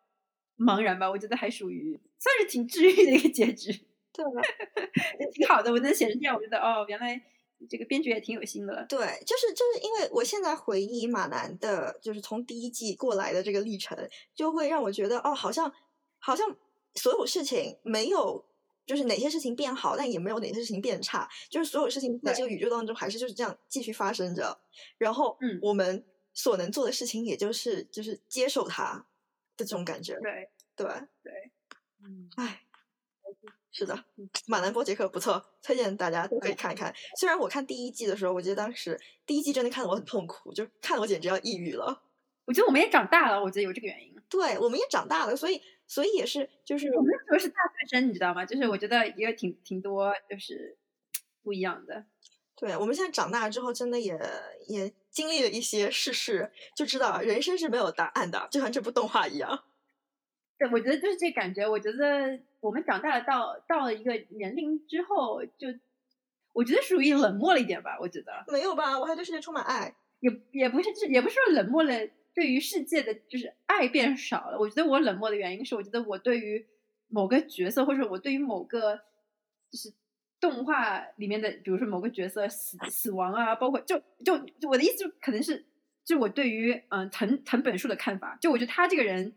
[0.59, 1.11] 茫然吧。
[1.11, 3.73] 我觉得还属于算是挺治愈的一个结局，
[4.13, 4.25] 对，
[5.35, 5.73] 挺好的。
[5.73, 7.21] 我能写成这样，我觉得哦，原来
[7.69, 8.87] 这个编剧也挺有心的。
[8.89, 13.97] 对，就是就是因为我现在回忆马南的，就是从第一季过来的这个历程，
[14.35, 15.73] 就会让我觉得哦，好像
[16.19, 16.57] 好像
[16.95, 18.45] 所有事情没有。
[18.87, 21.27] 就是哪些事情变好，但也没有哪些事情变差。
[21.49, 24.61] 就是所有事情在这个宇宙当中还是就是这样继续发生着。
[24.99, 29.07] 然后，嗯，我们所能做的事情，也就是就是接受他
[29.57, 30.21] 的这种感觉。
[30.21, 30.87] 对对，
[31.23, 31.33] 对，
[32.03, 32.64] 嗯，唉，
[33.77, 34.05] 是的，
[34.47, 36.95] 马南波杰克不错，推荐大家都可以看一看。
[37.19, 42.03] 虽然我看第一季的时候，我记得当时第一季真的看得我很痛苦，就看得我简直要抑郁了。
[42.45, 44.15] 我觉得我们也长大了，我觉得有这个原因。
[44.29, 48.47] 对，我们也长大了，所以所以也是就是我们那时候是大学生，你知道吗？
[48.47, 50.79] 就是我觉得也挺挺多就是
[51.43, 52.05] 不一样的。
[52.55, 54.17] 对，我们现在长大了之后，真的也
[54.69, 59.65] 也经历了一些世事，就知道人生是没有答案的，就像这部动画一样。
[60.57, 61.69] 对，我觉得就是这感觉。
[61.69, 65.69] 我觉得我们长大了，到到了一个年龄之后，就
[66.53, 67.99] 我觉得属于冷漠了一点吧。
[68.01, 69.97] 我觉得没有吧，我还对世界充满爱。
[70.21, 71.93] 也也不是，也不是说冷漠了，
[72.33, 74.59] 对于世界的就是爱变少了。
[74.59, 76.65] 我觉得我冷漠的原因是，我觉得我对于
[77.09, 79.01] 某个角色，或者我对于某个
[79.71, 79.93] 就是
[80.41, 85.65] 动画里面的，比如说某个角色死死亡啊，包括就就就我的意思，就可能是
[86.05, 89.35] 就我对于嗯藤藤本树的看法，就我觉得他这个人。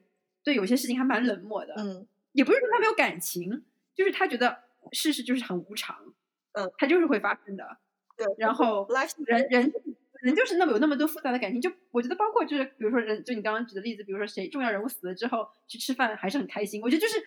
[0.47, 6.13] 对有些事情还蛮冷漠的，嗯，也不是说他没有感情，就是他觉得世事实就是很无常，
[6.53, 7.79] 嗯，他就是会发生的，
[8.15, 8.25] 对。
[8.37, 8.87] 然后
[9.25, 9.73] 人人
[10.21, 17.21] 人就是那么有那么多复杂的感情，就我觉得包括就是比如说人，就你刚刚举的例子，比如说谁重要人物死了之后去吃饭还是很开心，我觉得就是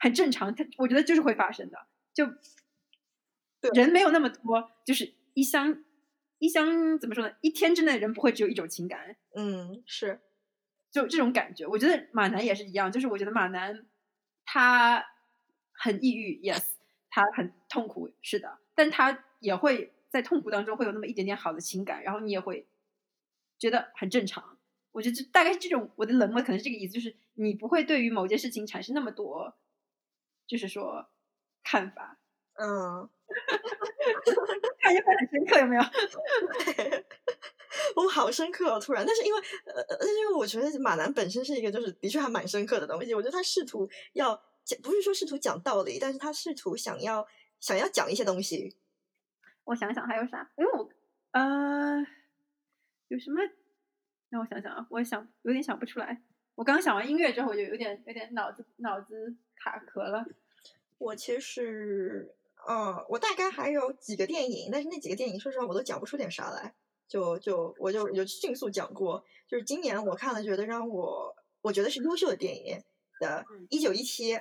[0.00, 1.78] 很正常，他我觉得就是会发生的，
[2.12, 2.26] 就
[3.72, 5.84] 人没有那么多，就是一厢
[6.40, 7.32] 一厢怎么说呢？
[7.40, 10.18] 一天之内人不会只有一种情感，嗯，是。
[10.90, 12.90] 就这种感觉，我觉得马南也是一样。
[12.90, 13.86] 就是我觉得马南
[14.44, 15.04] 他
[15.72, 16.64] 很抑郁，yes，
[17.10, 18.58] 他很痛苦，是的。
[18.74, 22.66] 但他也会在痛苦当中会有那么一点点好的情感，然后你也会
[23.58, 24.58] 觉得很正常。
[24.92, 29.56] 我觉得大概是这种我的冷漠，可能是这个意思，就是你不会对于某件事情产生那么多，
[30.46, 31.10] 就是说
[31.62, 32.18] 看法。
[32.54, 33.08] 嗯，
[34.80, 35.82] 感觉很深刻，有没有？
[37.96, 38.80] 我好深刻哦！
[38.80, 43.14] 突然，但是因为呃，但是因为我觉得马南本身是一个就是的确还蛮深刻的东西。
[43.14, 47.26] 我觉得他试图要讲，不是说试图讲道理，但是他试图想要
[47.60, 48.76] 想要讲一些东西。
[49.64, 50.50] 我想想还有啥？
[50.56, 50.88] 因为我
[51.32, 52.06] 呃，
[53.08, 53.40] 有什么？
[54.30, 56.22] 让我想想啊，我想有点想不出来。
[56.54, 60.24] 我刚想完音乐之后，我就有点有点脑子脑子卡壳了。
[60.98, 62.34] 我其实，
[62.68, 66.74] 嗯，我大概还有几个电影，但是那几个电影，说实话，我都讲不出点啥来。
[67.08, 72.78] 就就我就就迅速讲过，就是今年我看了，觉得让我我觉得是优秀的电影
[73.18, 74.34] 的《一九一七》，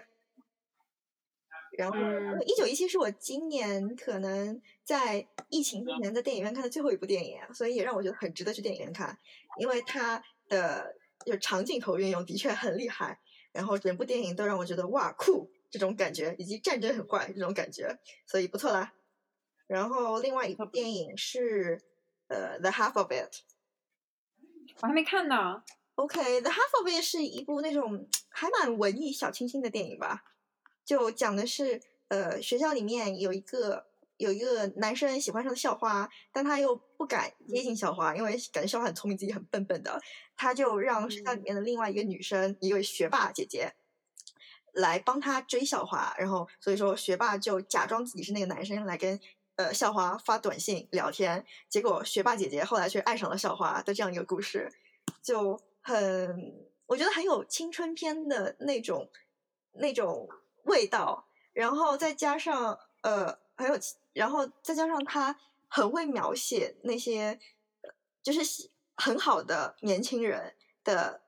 [1.77, 1.97] 然后
[2.43, 9.17] 《一九一七》是我今年可能在疫情之前在电影院看的最后一部电影，所以也让我觉得很值得去电影院看，
[9.57, 10.93] 因为它的
[11.25, 13.17] 就长镜头运用的确很厉害，
[13.53, 18.93] 然后整部电影都让我觉得哇酷这种感觉，以及战争很怪这种感觉，所以不错啦。
[19.67, 21.81] 然后另外一部电影是。
[22.27, 23.41] 呃，The Half of It，
[24.81, 25.63] 我还没看呢。
[25.95, 30.25] OK，The Half of It 是一部那种还蛮文艺小清新的电影吧，
[30.83, 40.01] 就讲的是呃学校里面有一个有一个男生喜欢上了校花，但他又不敢接近校花，因为感觉校花很聪明，自己很笨笨的，
[40.35, 43.73] 他就让学校里面的另外一个女生，一位学霸姐姐
[44.73, 49.17] 来帮他追校花，然后所以说学霸就假装自己是那个男生来跟。
[49.57, 54.71] 呃，校花发短信聊天，结果学霸姐姐后来却爱上了校花的这样一个故事，
[55.21, 56.55] 就很
[56.87, 59.09] 我觉得很有青春片的那种
[59.73, 60.27] 那种
[60.63, 63.77] 味道，然后再加上呃，很有，
[64.13, 65.37] 然后再加上他
[65.67, 67.39] 很会描写那些
[68.23, 70.53] 就是很好的年轻人
[70.83, 71.21] 的。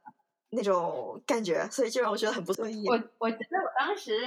[0.52, 2.66] 那种感觉，所以就让我觉得很不错。
[2.66, 4.20] 我我觉得我当时，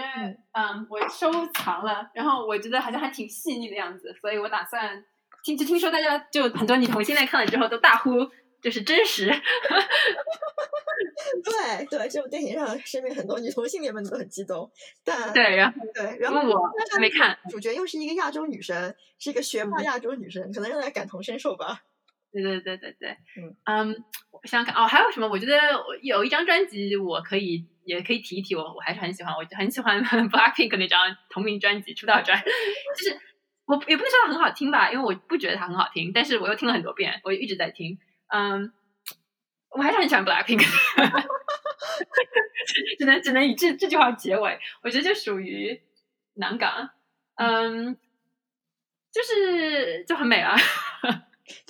[0.52, 5.04] 嗯，我收藏了，然后我觉得好像还挺细腻的样子，所以我打算
[5.42, 8.10] 听就听说大家就很多女同性恋看了之后都大呼
[8.60, 9.30] 就是真实。
[11.44, 14.70] 对对，这部电影让身边很多女同性恋们都很激动。
[15.04, 16.62] 但对，然后对，然后我
[16.92, 21.82] 还没看，主角又是一个亚洲女生，是一个学霸亚洲女生，可能让大家感同身受吧。
[22.33, 23.57] 对对对对对，嗯。
[23.64, 25.28] 嗯，我想想看哦，还有什么？
[25.28, 25.59] 我觉得
[26.03, 33.18] 有一张专辑我可以也可以提一提，我我还是很喜欢，我就很喜欢 Blackpink 那张同名专辑出道专，就是
[33.66, 37.99] 我也不能说它很好听吧，因为我不觉得它很好听，但是我又听了很多遍，我一直在听，
[38.33, 38.72] 嗯，
[39.70, 40.62] 我还是很喜欢 Blackpink，
[42.99, 45.83] 只能只能以这这句话结尾，我觉得就属于
[46.35, 46.91] 南港，
[47.37, 47.97] 嗯，
[49.12, 50.57] 就是就很美啊。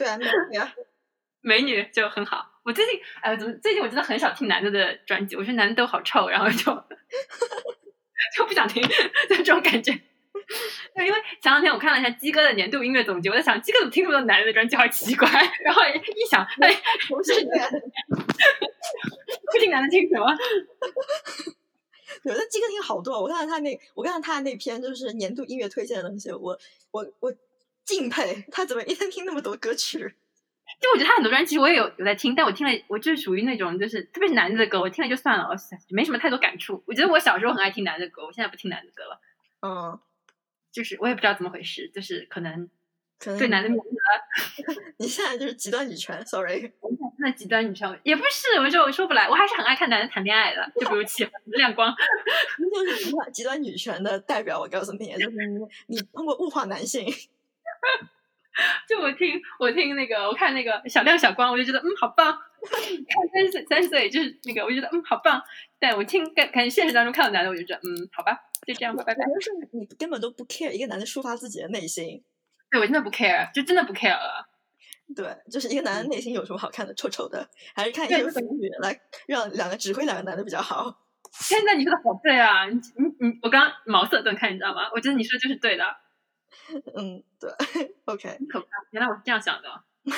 [0.02, 0.74] 对啊，美女啊，
[1.42, 2.44] 美女就很好。
[2.64, 5.36] 我最近，哎，怎么最近我真的很少听男的的专辑？
[5.36, 6.56] 我觉得男的都好臭，然后就
[8.36, 8.82] 就不想听，
[9.30, 9.92] 就这种感觉。
[10.94, 15.28] 对，因为前两天我看了一下鸡哥的年度音乐总结，我在想鸡哥怎么听这么多男的的专辑，好奇怪。
[15.64, 17.80] 然后一想，哎，不是男的，
[19.52, 20.26] 不听男的听什么？
[22.24, 26.58] 有的鸡哥听好多，我看到他那，我看到他那篇就是年度音乐推荐的东西，我
[26.90, 27.32] 我我
[27.84, 29.98] 敬佩他怎么一天听那么多歌曲。
[30.80, 35.54] 就我觉得他很多专辑我也有有在听，但我听了我就是属于那种就是特别是男的的歌，我听了就算了，我
[35.90, 36.82] 没什么太多感触。
[36.86, 39.20] 我觉得我小时候很爱听男的歌，我现在不听男的歌了。
[39.60, 40.00] 嗯，
[40.72, 42.68] 就是我也不知道怎么回事，就是可能
[43.18, 46.72] 可能对男的名字，你现在就是极端女权，sorry。
[46.80, 51.94] 我现在极端女权也不是，我就我说不来，我还是很爱看男的谈恋爱的，就比如启亮光。
[52.74, 57.06] 就是极端极端女权的代表，我告诉你，就是你你通过物化男性。
[58.88, 62.38] 就我听我听那个我看那个小亮小光，我就觉得嗯好棒。
[62.62, 65.42] 看三岁三岁就是那个，我就觉得嗯好棒。
[65.80, 69.24] 但我听感感觉现实当中看到男的，我就觉得嗯好吧，就这样吧，拜拜。
[69.24, 72.22] 就是你根本都不 care 一个男的抒发自己的内心。
[72.70, 74.48] 对我真的不 care，就真的不 care 了。
[75.16, 81.00] 对，就是一个男的内心有什么好看的，臭臭的，还是看一些腐女来让两个指挥两个男的比较好。
[81.32, 84.90] 现在你说的好对啊，你你你，我刚刚茅塞顿开，你知道吗？
[84.94, 85.84] 我觉得你说的就是对的。
[86.96, 87.50] 嗯，对
[88.04, 88.66] ，OK，可怕！
[88.90, 89.68] 原来我是这样想的。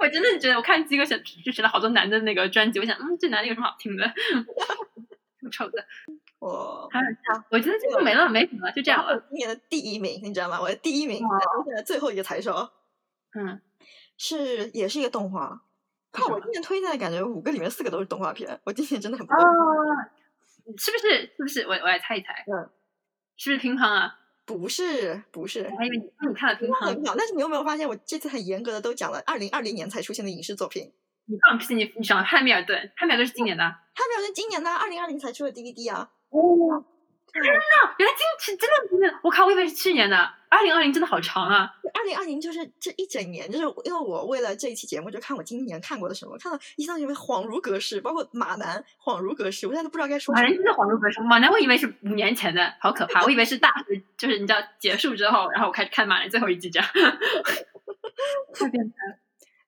[0.00, 4.04] 我真的觉得，我看几个选就选了好多男的那个专辑，我想，嗯，这男的有什么好听的？
[5.52, 5.86] 丑的，
[6.38, 9.18] 我还有他，我觉得这个没了，没什么，就这样了。
[9.28, 10.58] 今年的第一名，你知道吗？
[10.60, 11.18] 我的第一名，
[11.66, 12.72] 现在最后一个才说，
[13.34, 13.60] 嗯，
[14.16, 15.62] 是也是一个动画。
[16.10, 18.58] 看我今年推荐的感觉，五个里面四个都是动画片。
[18.64, 19.38] 我今年真的很不哦，
[20.78, 21.20] 是不是？
[21.36, 21.62] 是不是？
[21.66, 22.70] 我我来猜一猜，嗯，
[23.36, 24.18] 是不是乒乓啊？
[24.46, 30.92] 不是，不是，我还以为你你看了乒乓，但是你有没有发现，我这次很严格的都讲了二零二零年才出现的影视作品。
[31.26, 31.74] 你放屁！
[31.74, 36.10] 你你想汉密尔顿，汉密尔顿是今年的，汉密尔顿今年的二零二零才出的 DVD 啊。
[36.28, 36.84] 哦，
[37.34, 40.34] 真的，原来今是真的，真的，我靠，我以为是去年的。
[40.48, 41.74] 二零二零真的好长啊！
[41.92, 50.32] 二零二零就是这一整年，就是因为我为了这一期节目就看我今年看过的什么，看到一上里面恍如隔世，包括马南恍如隔世，我现在都不知道该说。
[50.32, 53.24] 马南真的恍如隔世，马南我以为是五年前的，好可怕！
[53.24, 56.88] 我以为是大学， 就是你知道结束之后，然后我开始看马南最后一季这样。
[58.54, 59.18] 太变态了。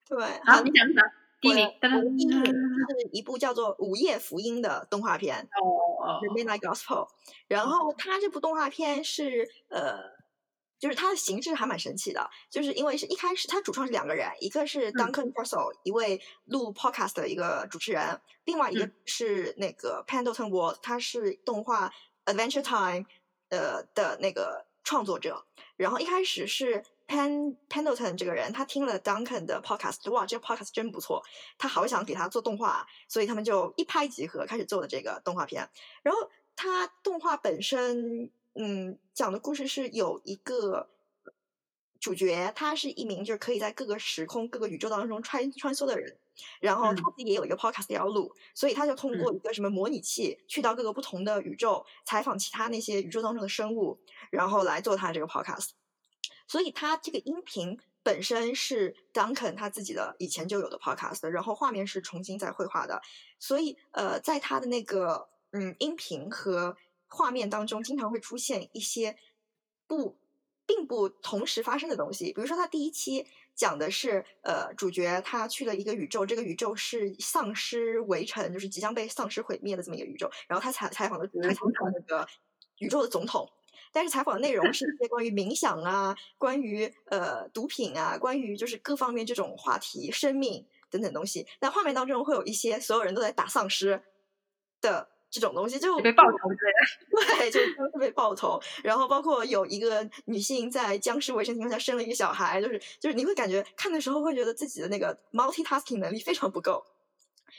[0.09, 1.03] 对，好，你讲什么？
[1.41, 7.07] 第一名，第一名是一部叫做《午夜福音》的动画片，哦《The Midnight Gospel》。
[7.49, 10.17] 然后它这部动画片是呃。
[10.79, 21.91] 就是它的形式还蛮神奇的，就是因为是一开始它主创是两个人，一个是 Duncan Trussell，一位录 podcast 的一个主持人，另外一个是那个 Pendleton Ward，他是动画
[22.27, 23.07] Adventure Time
[23.49, 25.47] 呃的那个创作者。
[25.77, 31.23] 然后一开始是 Pen Pendleton 这个人，他听了 Duncan 的 podcast，哇，这个 podcast 真不错，
[31.59, 35.69] 他好想给他做动画，所以他们就一拍即合，开始做的这个动画片。
[36.03, 38.31] 然后他动画本身。
[38.59, 40.89] 嗯，讲的故事是有一个
[42.01, 46.17] 主角，他是一名就是可以在各个时空、各个宇宙当中穿穿梭的人，
[46.59, 53.99] 然后他自己也有一个 podcast 要录，所以他就通过一个什么模拟器去到各个不同的宇宙，采访其他那些宇宙当中的生物，
[54.31, 55.73] 然后来做他这个 podcast。
[56.47, 63.01] 所以他这个音频本身是 Duncan 他自己的以前就有的 podcast，然后画面是重新再绘画的，
[63.39, 66.77] 所以呃，在他的那个嗯音频和
[67.09, 69.17] 画面当中经常会出现一些
[69.87, 70.17] 不
[70.67, 82.27] 并不同时发生的东西，比如说他第一期讲的是呃主角他去了一个宇宙，这个宇宙是丧尸围城，就是即将被丧尸毁灭的这么一个宇宙，然后他采采访的采访那个
[82.79, 83.49] 宇宙的总统，
[83.97, 94.03] 但是采访的内容是一 些关于冥想啊，关于呃毒品啊，关于就是各方面这种话题、生命等等东西，那画面当中会有一些所有人都在打丧尸
[94.83, 95.09] 的。
[95.29, 98.59] 这种东西就被爆头对， 对，就特别爆头。
[98.83, 106.87] 然后包括有一个女性在僵尸围城情况下生了一个小孩，就是就是你会感觉看的时候会觉得自己的那个 multitasking 能力非常不够。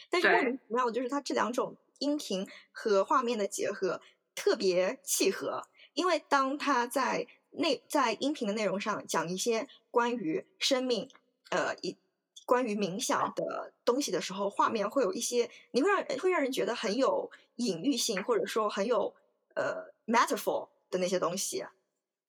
[0.09, 4.01] 但是莫名其妙的就是它这两种音频和画面的结合
[4.33, 5.61] 特别契合，
[5.97, 11.09] 因为当他在内在音频的内容上讲一些关于生命，
[11.49, 11.97] 呃一。
[12.45, 19.13] 关于冥想的东西的时候，画面会有一些，你会让会让人觉得很有隐喻性，或者说很有
[19.53, 21.65] 呃 metaphor 的那些东西。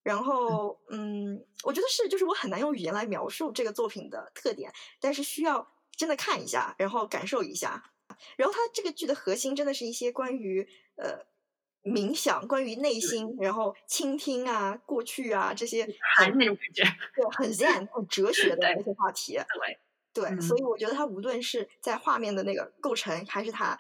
[0.03, 7.93] 然后，嗯，我觉得是，就是我很难用语言来描述这个作品的特点，但是需要真的看一下，然后感受一下。
[8.37, 11.25] 然后，它这个剧的核心真的是一些关于呃
[11.89, 15.85] 冥想、关于内心，然后倾听啊、过去啊这些
[16.17, 16.83] 很那种感觉，
[17.15, 19.35] 对，很 zen、很哲学的那些话题。
[19.35, 19.79] 对。
[20.11, 23.79] 对，所以我觉得他无论是在画面的那个构成，还是他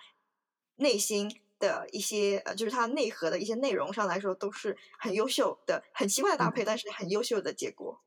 [0.77, 1.29] 内心
[1.59, 8.01] 的一些呃，就是它内核的一些内容上来说，都是很优秀的，很奇怪的搭配，但是很优秀的结果。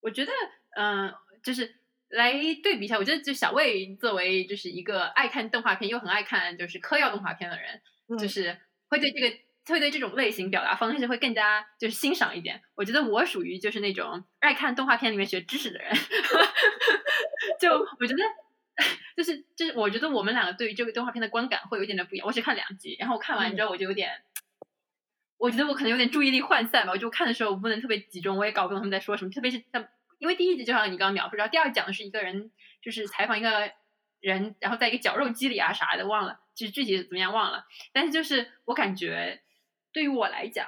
[0.00, 0.30] 我觉得，
[0.76, 1.12] 嗯，
[1.42, 1.74] 就是
[2.10, 7.82] 来对比一下，我觉得就小魏作为就是一个爱看动画片又很爱看就是嗑药动画片的人，
[8.16, 8.56] 就是
[8.90, 9.38] 会对这个
[9.72, 12.60] 会对这种类型表达方式会更加就是欣赏一点。
[12.74, 15.94] 我觉得我属于就是那种爱看动画片里面学知识的人，
[17.58, 18.22] 就我觉得
[19.16, 22.26] 就是就是我觉得我们两个对于这个动画片的观感会有一点点不一样。
[22.26, 24.10] 我只看两集，然后我看完之后我就有点。
[25.38, 29.30] 我觉得我可能有点注意力涣散吧，我就看的时候我不能特别集中，我也搞不懂他们在说什么。
[29.30, 29.88] 特别是像，
[30.18, 32.50] 因为第一集就像你刚刚描述，然后第二讲的是一个人
[32.82, 33.72] 就是采访一个
[34.20, 37.66] 人，然后在一个绞肉机里啊啥的，忘了，就是具体怎么样忘了。
[37.92, 39.42] 但是就是我感觉
[39.92, 40.66] 对于我来讲，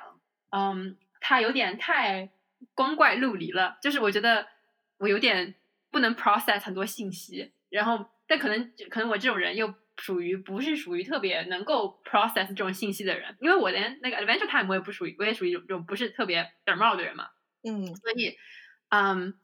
[0.51, 2.31] 嗯，他有点太
[2.75, 4.49] 光怪陆离了，就是我觉得
[4.99, 5.55] 我有点
[5.91, 9.75] 不能 process 很多信息，然后但可能可能我这种人又。
[9.99, 17.29] 属于不是属于特别能够 process 这种信息的人，因为我连那个 Adventure Time 我也不属于，我也属于这种不是特别感冒的人嘛。
[17.63, 18.35] 嗯，所以，
[18.89, 19.35] 嗯，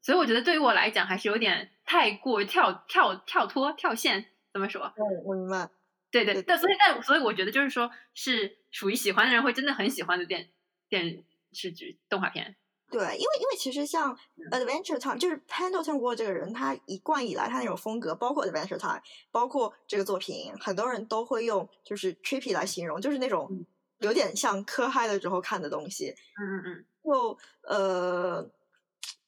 [0.00, 4.92] 所以我觉得对于我来讲还是有点太过跳跳跳脱跳线，怎么说？
[4.94, 5.70] 嗯，我明白。
[6.10, 10.50] 对对，但所以但所以我觉得就是说是属于喜欢的人会真的很喜欢的电
[10.90, 12.56] 电视剧动画片。
[12.90, 14.18] 对，因为因为其实像
[14.50, 23.64] Adventure Time，就是 Pendleton Ward 这个人，他一贯以来他那种风格，包括 Adventure Time，包括这个作品，很多人都会用就是 trippy 来形容，就是那种
[24.00, 26.14] 有点像磕嗨的时候看的东西。
[26.38, 26.84] 嗯嗯嗯。
[27.02, 28.50] 就呃，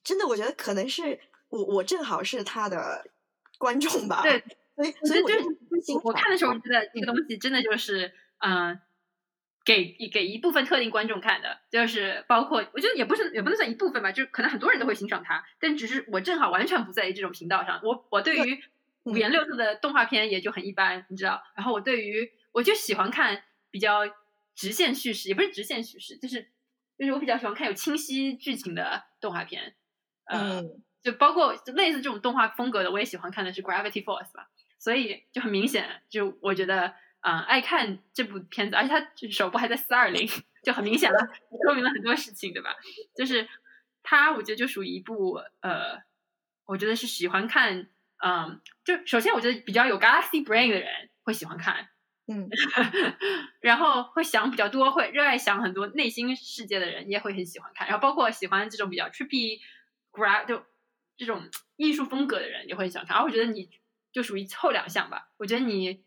[0.03, 1.19] 真的，我觉得可能是
[1.51, 3.05] 我我正好是他的
[3.59, 4.23] 观众吧。
[4.23, 4.43] 对，
[4.75, 8.79] 所以所以我就我看的时候觉得这个东西真的就是嗯。
[9.63, 17.79] 给给一部分特定观众看的，就是包括我觉得也不是也不能算一部分吧，就是可能很多人都会欣赏它，但只是我正好完全不在意这种频道上。
[17.83, 18.59] 我我对于
[19.03, 21.43] 五颜六色的动画片也就很一般，你知道。
[21.55, 23.99] 然后我对于我就喜欢看比较
[24.55, 26.47] 直线叙事，也不是直线叙事，就是
[26.97, 29.75] 就是我比较喜欢看有清晰剧情的动画片。
[30.25, 34.49] 嗯，就包括类似这种动画风格的，我也喜欢看的是 Gravity Force 吧。
[34.79, 36.93] 所以就很明显，就我觉得。
[37.23, 40.27] 嗯，爱看这部片子，而且它首部还在四二零，
[40.63, 41.19] 就很明显了，
[41.63, 42.75] 说明了很多事情，对吧？
[43.15, 43.47] 就是
[44.01, 46.01] 它，我觉得就属于一部呃，
[46.65, 47.89] 我觉得是喜欢看，
[48.23, 51.89] 嗯，就首先我觉得比较有 Galaxy Brain 的人会喜欢看，
[52.27, 52.49] 嗯，
[53.61, 59.59] 然后会想比较多，会热爱想很多内心世界的人也会很喜欢看，然后包括喜欢这种比较 trippy
[60.11, 60.65] gra 就
[61.21, 63.69] 这种艺术风格的人也会喜欢看，而我觉得你
[64.11, 66.03] 就属于后两项吧，我觉得你。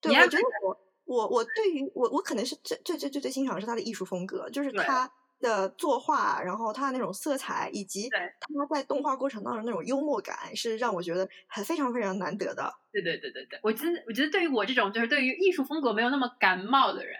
[0.00, 5.08] 对，我觉得我我我对于我我可能是最最最最最欣赏的是他的艺术风格，就是他
[5.38, 12.74] 的作画，然后他的那种色彩，以及他在动画过程当中那种幽默感，是让我觉得很非常非常难得的。
[12.92, 17.16] 对对对对对，我真我觉得对于我这种就是对于艺术风格没有那么感冒的人，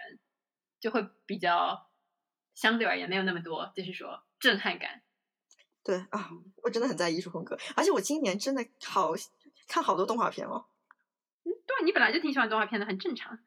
[0.79, 1.89] 就会比较
[2.53, 5.01] 相对而言没有那么多，就是说震撼感。
[5.87, 6.29] 对啊，
[6.61, 9.13] 我真的很在意艺术风格，而且我今年真的好
[9.69, 10.65] 看好多动画片哦。
[11.45, 13.39] 嗯对，你本来就挺喜欢动画片的，很正常。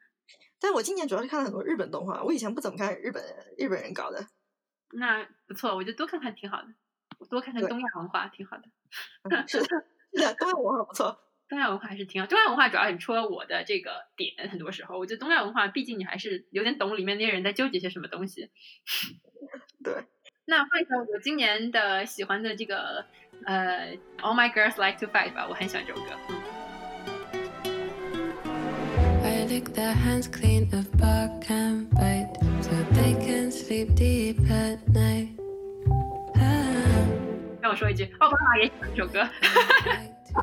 [0.59, 3.23] 但我今年主要是看了很多日本动画，我以前不怎么看日本
[3.59, 4.27] 日本人搞的。
[4.93, 6.67] 那不错，我觉得多看看挺好的，
[7.29, 8.63] 多看看东亚文化挺好的。
[9.47, 11.15] 是的，是的，东亚文化不错，
[11.47, 12.27] 东亚文化还是挺好。
[12.27, 18.49] 东亚文化主要是戳我的这个点，很多时候我觉得东亚文化，毕竟你还是有点懂里面那些人在纠结些什么东西。
[19.83, 20.05] 对。
[20.45, 23.05] 那换一首我今年的喜欢的这个
[23.45, 26.09] 呃，All My Girls Like to Fight 吧，我很喜欢这首歌。
[26.29, 26.41] 嗯。
[29.51, 32.31] lick their hands clean of bark and bite
[32.61, 35.27] so they can sleep deep at night.
[37.61, 39.29] 让我说一句，奥巴马也喜欢这首歌。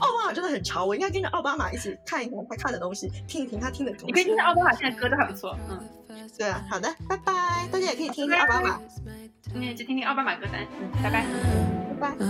[0.00, 4.06] 奥巴马真的很潮，我应该跟着奥巴马一起看一看他看的东西，听一听他听的东西。
[4.06, 5.78] 你可以听听奥巴马现在歌都还不错，嗯，
[6.38, 7.32] 对啊，好的，拜拜，
[7.70, 8.80] 大家也可以听听奥巴马，
[9.42, 11.26] 今天就听听奥巴马歌单，嗯，拜拜，
[12.00, 12.24] 拜拜。